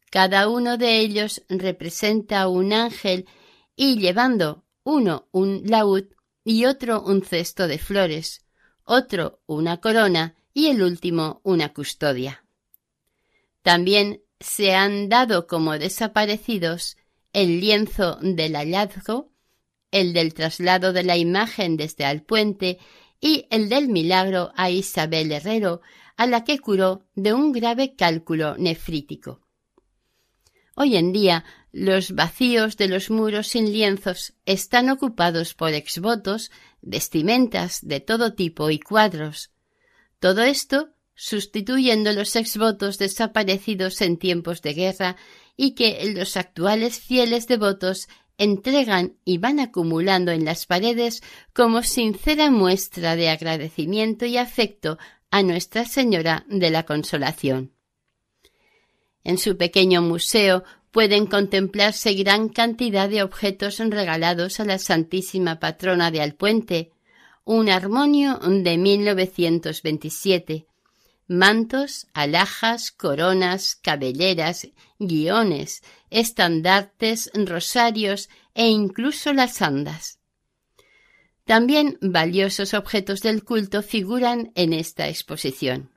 [0.10, 3.28] Cada uno de ellos representa un ángel
[3.76, 6.06] y llevando uno un laúd
[6.44, 8.46] y otro un cesto de flores,
[8.84, 12.46] otro una corona y el último una custodia.
[13.62, 16.96] También se han dado como desaparecidos
[17.34, 19.34] el lienzo del hallazgo,
[19.92, 22.80] el del traslado de la imagen desde Alpuente
[23.20, 25.82] y el del milagro a Isabel Herrero,
[26.16, 29.42] a la que curó de un grave cálculo nefrítico.
[30.76, 36.52] Hoy en día los vacíos de los muros sin lienzos están ocupados por exvotos,
[36.82, 39.52] vestimentas de todo tipo y cuadros.
[40.20, 45.18] Todo esto sustituyendo los exvotos desaparecidos en tiempos de guerra
[45.56, 48.08] y que los actuales fieles devotos
[48.38, 51.22] entregan y van acumulando en las paredes
[51.54, 54.98] como sincera muestra de agradecimiento y afecto
[55.32, 57.74] a Nuestra Señora de la Consolación.
[59.24, 66.12] En su pequeño museo pueden contemplarse gran cantidad de objetos regalados a la Santísima Patrona
[66.12, 66.92] de Alpuente,
[67.44, 70.67] un armonio de 1927,
[71.28, 74.68] mantos, alhajas, coronas, cabelleras,
[75.00, 80.20] guiones, estandartes, rosarios e incluso las andas.
[81.46, 85.92] También valiosos objetos del culto figuran en esta exposición.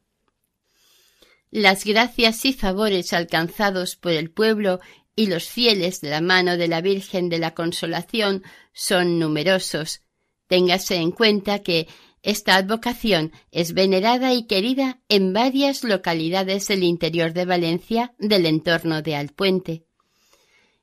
[1.51, 4.79] Las gracias y favores alcanzados por el pueblo
[5.17, 10.03] y los fieles de la mano de la Virgen de la Consolación son numerosos.
[10.47, 11.89] Téngase en cuenta que
[12.23, 19.01] esta advocación es venerada y querida en varias localidades del interior de Valencia del entorno
[19.01, 19.85] de Alpuente.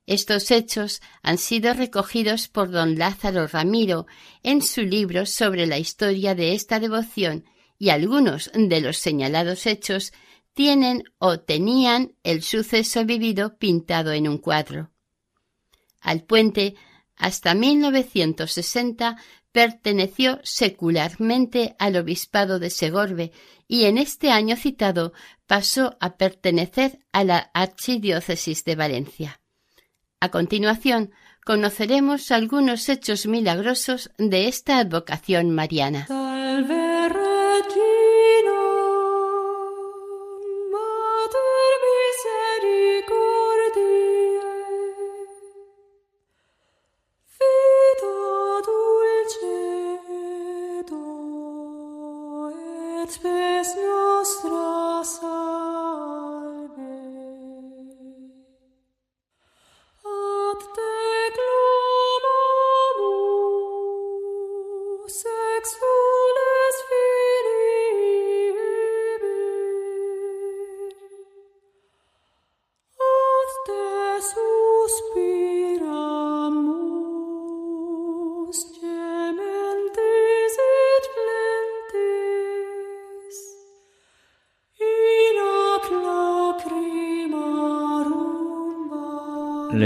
[0.07, 4.07] Estos hechos han sido recogidos por don Lázaro Ramiro
[4.41, 7.45] en su libro sobre la historia de esta devoción
[7.77, 10.13] y algunos de los señalados hechos
[10.53, 14.91] tienen o tenían el suceso vivido pintado en un cuadro.
[15.99, 16.75] Alpuente
[17.15, 19.17] hasta 1960
[19.57, 23.31] perteneció secularmente al obispado de Segorbe
[23.67, 25.13] y en este año citado
[25.47, 29.41] pasó a pertenecer a la archidiócesis de Valencia.
[30.19, 31.11] A continuación,
[31.43, 36.05] conoceremos algunos hechos milagrosos de esta advocación mariana.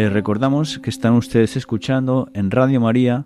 [0.02, 3.26] Les recordamos que están ustedes escuchando en Radio María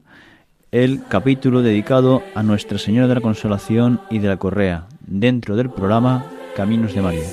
[0.73, 5.69] el capítulo dedicado a Nuestra Señora de la Consolación y de la Correa, dentro del
[5.69, 7.29] programa Caminos de María.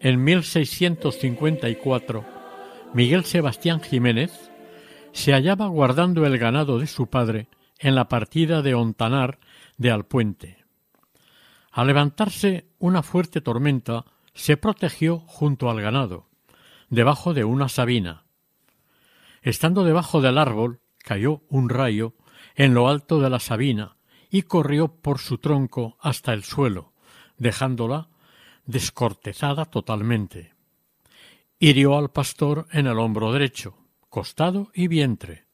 [0.00, 2.24] En 1654,
[2.92, 4.50] Miguel Sebastián Jiménez
[5.12, 7.46] se hallaba guardando el ganado de su padre
[7.78, 9.38] en la partida de Ontanar
[9.78, 10.64] de Alpuente.
[11.70, 14.04] Al levantarse una fuerte tormenta,
[14.34, 16.28] se protegió junto al ganado,
[16.88, 18.24] debajo de una sabina.
[19.42, 22.14] Estando debajo del árbol, cayó un rayo
[22.54, 23.96] en lo alto de la sabina
[24.30, 26.92] y corrió por su tronco hasta el suelo,
[27.36, 28.08] dejándola
[28.66, 30.54] descortezada totalmente.
[31.58, 33.76] Hirió al pastor en el hombro derecho,
[34.08, 35.46] costado y vientre.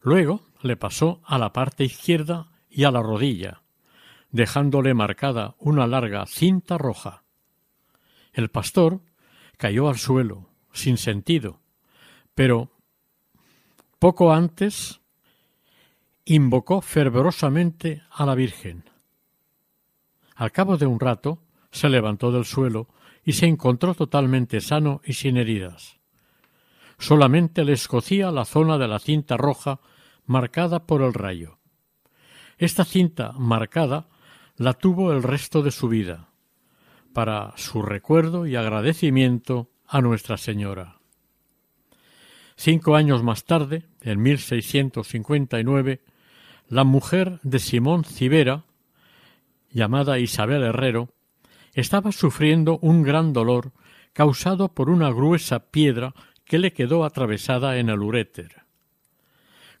[0.00, 3.62] Luego le pasó a la parte izquierda y a la rodilla,
[4.30, 7.23] dejándole marcada una larga cinta roja.
[8.34, 9.00] El pastor
[9.56, 11.60] cayó al suelo, sin sentido,
[12.34, 12.72] pero
[14.00, 15.00] poco antes
[16.24, 18.84] invocó fervorosamente a la Virgen.
[20.34, 21.38] Al cabo de un rato
[21.70, 22.88] se levantó del suelo
[23.24, 26.00] y se encontró totalmente sano y sin heridas.
[26.98, 29.80] Solamente le escocía la zona de la cinta roja
[30.26, 31.58] marcada por el rayo.
[32.58, 34.08] Esta cinta marcada
[34.56, 36.30] la tuvo el resto de su vida,
[37.14, 40.98] para su recuerdo y agradecimiento a Nuestra Señora.
[42.56, 46.00] Cinco años más tarde, en 1659,
[46.68, 48.64] la mujer de Simón Cibera,
[49.70, 51.08] llamada Isabel Herrero,
[51.72, 53.72] estaba sufriendo un gran dolor
[54.12, 58.62] causado por una gruesa piedra que le quedó atravesada en el uréter.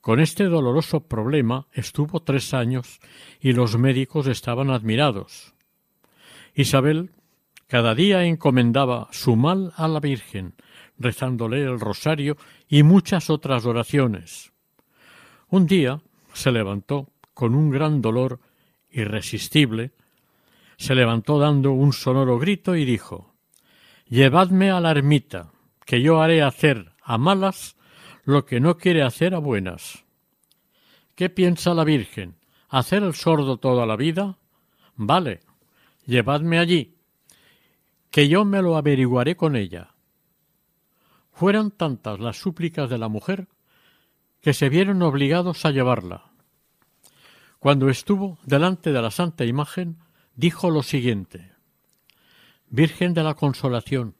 [0.00, 3.00] Con este doloroso problema estuvo tres años
[3.40, 5.54] y los médicos estaban admirados.
[6.54, 7.10] Isabel
[7.66, 10.54] cada día encomendaba su mal a la Virgen,
[10.98, 12.36] rezándole el rosario
[12.68, 14.52] y muchas otras oraciones.
[15.48, 16.00] Un día
[16.32, 18.40] se levantó con un gran dolor
[18.90, 19.92] irresistible,
[20.76, 23.34] se levantó dando un sonoro grito y dijo
[24.08, 25.50] Llevadme a la ermita,
[25.86, 27.76] que yo haré hacer a malas
[28.24, 30.04] lo que no quiere hacer a buenas.
[31.14, 32.36] ¿Qué piensa la Virgen?
[32.68, 34.38] ¿Hacer el sordo toda la vida?
[34.96, 35.40] Vale,
[36.06, 36.93] llevadme allí,
[38.14, 39.96] que yo me lo averiguaré con ella.
[41.32, 43.48] Fueron tantas las súplicas de la mujer
[44.40, 46.30] que se vieron obligados a llevarla.
[47.58, 49.98] Cuando estuvo delante de la santa imagen,
[50.36, 51.50] dijo lo siguiente
[52.68, 54.14] Virgen de la Consolación,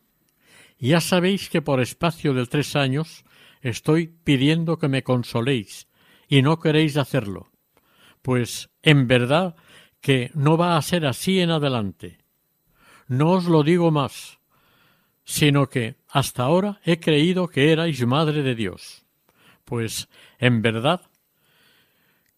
[0.76, 3.24] ya sabéis que por espacio de tres años
[3.60, 5.86] estoy pidiendo que me consoléis,
[6.26, 7.52] y no queréis hacerlo.
[8.22, 9.54] Pues en verdad
[10.00, 12.23] que no va a ser así en adelante.
[13.08, 14.38] No os lo digo más,
[15.24, 19.04] sino que hasta ahora he creído que erais madre de Dios.
[19.64, 21.02] Pues en verdad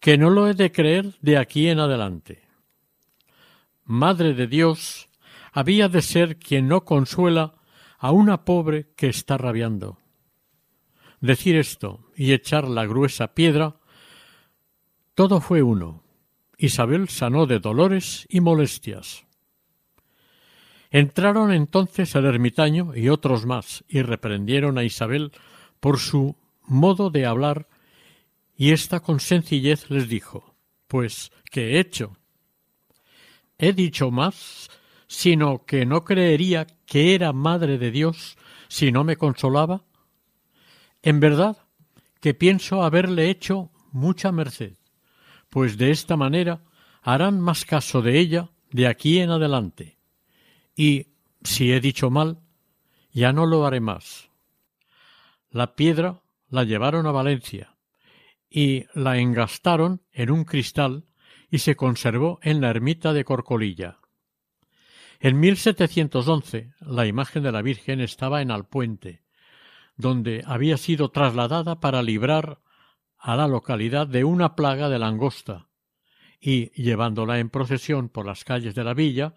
[0.00, 2.42] que no lo he de creer de aquí en adelante.
[3.84, 5.08] Madre de Dios
[5.52, 7.54] había de ser quien no consuela
[7.98, 9.98] a una pobre que está rabiando.
[11.20, 13.76] Decir esto y echar la gruesa piedra,
[15.14, 16.04] todo fue uno.
[16.58, 19.26] Isabel sanó de dolores y molestias.
[20.91, 25.32] Entraron entonces el ermitaño y otros más y reprendieron a Isabel
[25.80, 27.68] por su modo de hablar
[28.57, 30.55] y ésta con sencillez les dijo
[30.87, 32.16] Pues, ¿qué he hecho?
[33.59, 34.70] He dicho más,
[35.07, 38.37] sino que no creería que era madre de Dios
[38.68, 39.84] si no me consolaba.
[41.03, 41.57] En verdad
[42.20, 44.76] que pienso haberle hecho mucha merced,
[45.49, 46.62] pues de esta manera
[47.03, 49.95] harán más caso de ella de aquí en adelante.
[50.77, 51.09] Y
[51.43, 52.39] si he dicho mal,
[53.11, 54.29] ya no lo haré más.
[55.51, 56.20] La piedra
[56.51, 57.77] la llevaron a Valencia
[58.51, 61.05] y la engastaron en un cristal
[61.51, 63.99] y se conservó en la ermita de Corcolilla.
[65.18, 69.22] En 1711 la imagen de la Virgen estaba en Alpuente,
[69.97, 72.61] donde había sido trasladada para librar
[73.18, 75.68] a la localidad de una plaga de langosta,
[76.39, 79.33] y, llevándola en procesión por las calles de la villa,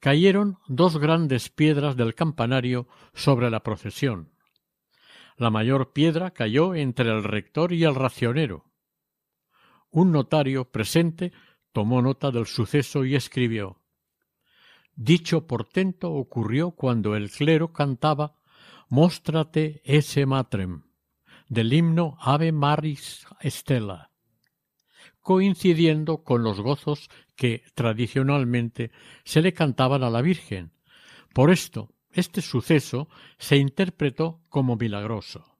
[0.00, 4.32] cayeron dos grandes piedras del campanario sobre la procesión.
[5.36, 8.64] La mayor piedra cayó entre el rector y el racionero.
[9.90, 11.32] Un notario presente
[11.72, 13.80] tomó nota del suceso y escribió
[14.94, 18.34] Dicho portento ocurrió cuando el clero cantaba
[18.88, 20.82] Móstrate ese matrem
[21.48, 24.07] del himno Ave Maris Stella,
[25.28, 28.92] coincidiendo con los gozos que tradicionalmente
[29.24, 30.72] se le cantaban a la Virgen.
[31.34, 35.58] Por esto, este suceso se interpretó como milagroso.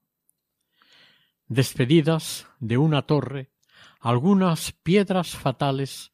[1.45, 3.51] Despedidas de una torre,
[3.99, 6.13] algunas piedras fatales,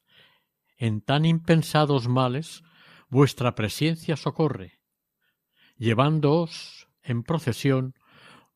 [0.78, 2.62] en tan impensados males,
[3.08, 4.82] vuestra presencia socorre,
[5.78, 7.96] llevándoos en procesión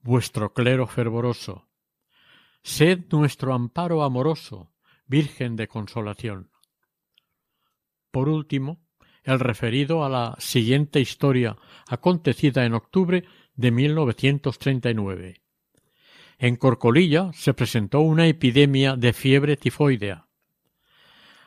[0.02, 1.70] vuestro clero fervoroso.
[2.64, 4.74] Sed nuestro amparo amoroso,
[5.10, 6.52] Virgen de consolación.
[8.12, 8.80] Por último,
[9.24, 11.58] el referido a la siguiente historia
[11.88, 15.42] acontecida en octubre de 1939.
[16.38, 20.28] En Corcolilla se presentó una epidemia de fiebre tifoidea,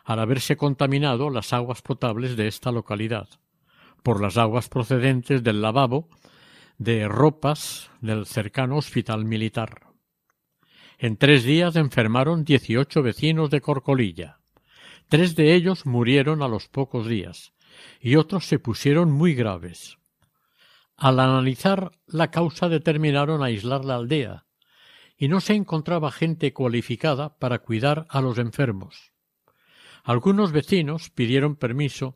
[0.05, 3.29] al haberse contaminado las aguas potables de esta localidad,
[4.03, 6.09] por las aguas procedentes del lavabo
[6.79, 9.91] de ropas del cercano hospital militar.
[11.03, 14.39] En tres días enfermaron dieciocho vecinos de Corcolilla.
[15.09, 17.55] Tres de ellos murieron a los pocos días,
[18.01, 19.99] y otros se pusieron muy graves.
[20.97, 24.47] Al analizar la causa determinaron aislar la aldea,
[25.17, 29.11] y no se encontraba gente cualificada para cuidar a los enfermos.
[30.05, 32.15] Algunos vecinos pidieron permiso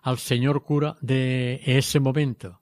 [0.00, 2.61] al señor cura de ese momento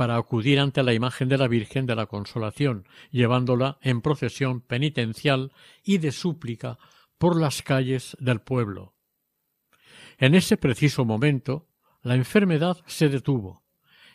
[0.00, 5.52] para acudir ante la imagen de la Virgen de la Consolación, llevándola en procesión penitencial
[5.84, 6.78] y de súplica
[7.18, 8.94] por las calles del pueblo.
[10.16, 11.68] En ese preciso momento,
[12.00, 13.62] la enfermedad se detuvo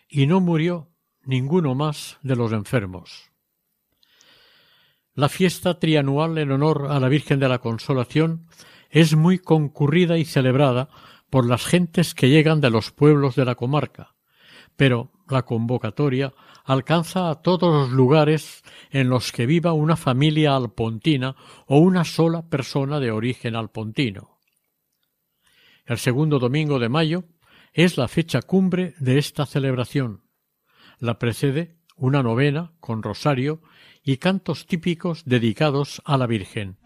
[0.09, 0.89] y no murió
[1.23, 3.29] ninguno más de los enfermos.
[5.13, 8.47] La fiesta trianual en honor a la Virgen de la Consolación
[8.89, 10.89] es muy concurrida y celebrada
[11.29, 14.15] por las gentes que llegan de los pueblos de la comarca,
[14.75, 21.35] pero la convocatoria alcanza a todos los lugares en los que viva una familia alpontina
[21.67, 24.39] o una sola persona de origen alpontino.
[25.85, 27.25] El segundo domingo de mayo
[27.73, 30.23] es la fecha cumbre de esta celebración.
[30.99, 33.61] La precede una novena con rosario
[34.03, 36.77] y cantos típicos dedicados a la Virgen.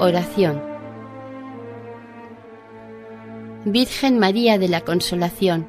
[0.00, 0.60] Oración
[3.66, 5.68] Virgen María de la Consolación,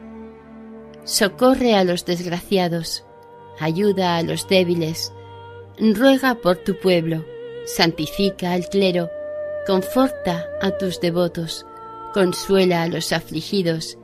[1.04, 3.04] socorre a los desgraciados,
[3.60, 5.12] ayuda a los débiles,
[5.78, 7.26] ruega por tu pueblo,
[7.66, 9.10] santifica al clero,
[9.68, 11.66] conforta a tus devotos,
[12.14, 13.98] consuela a los afligidos,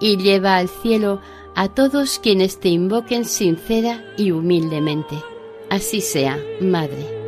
[0.00, 1.20] y lleva al cielo
[1.54, 5.14] a todos quienes te invoquen sincera y humildemente.
[5.70, 7.19] Así sea, Madre.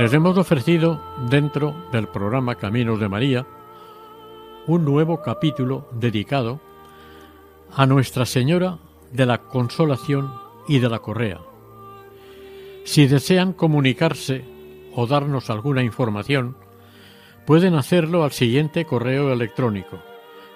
[0.00, 0.98] Les hemos ofrecido,
[1.28, 3.46] dentro del programa Caminos de María,
[4.66, 6.58] un nuevo capítulo dedicado
[7.76, 8.78] a Nuestra Señora
[9.12, 10.32] de la Consolación
[10.66, 11.40] y de la Correa.
[12.84, 14.42] Si desean comunicarse
[14.94, 16.56] o darnos alguna información,
[17.44, 19.98] pueden hacerlo al siguiente correo electrónico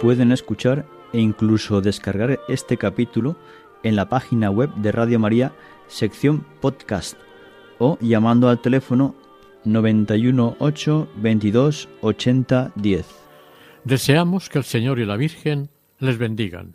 [0.00, 3.36] Pueden escuchar e incluso descargar este capítulo
[3.82, 5.52] en la página web de Radio María,
[5.88, 7.16] sección podcast,
[7.78, 9.14] o llamando al teléfono
[9.64, 13.06] 91 8 22 80 10.
[13.84, 16.74] Deseamos que el Señor y la Virgen les bendigan.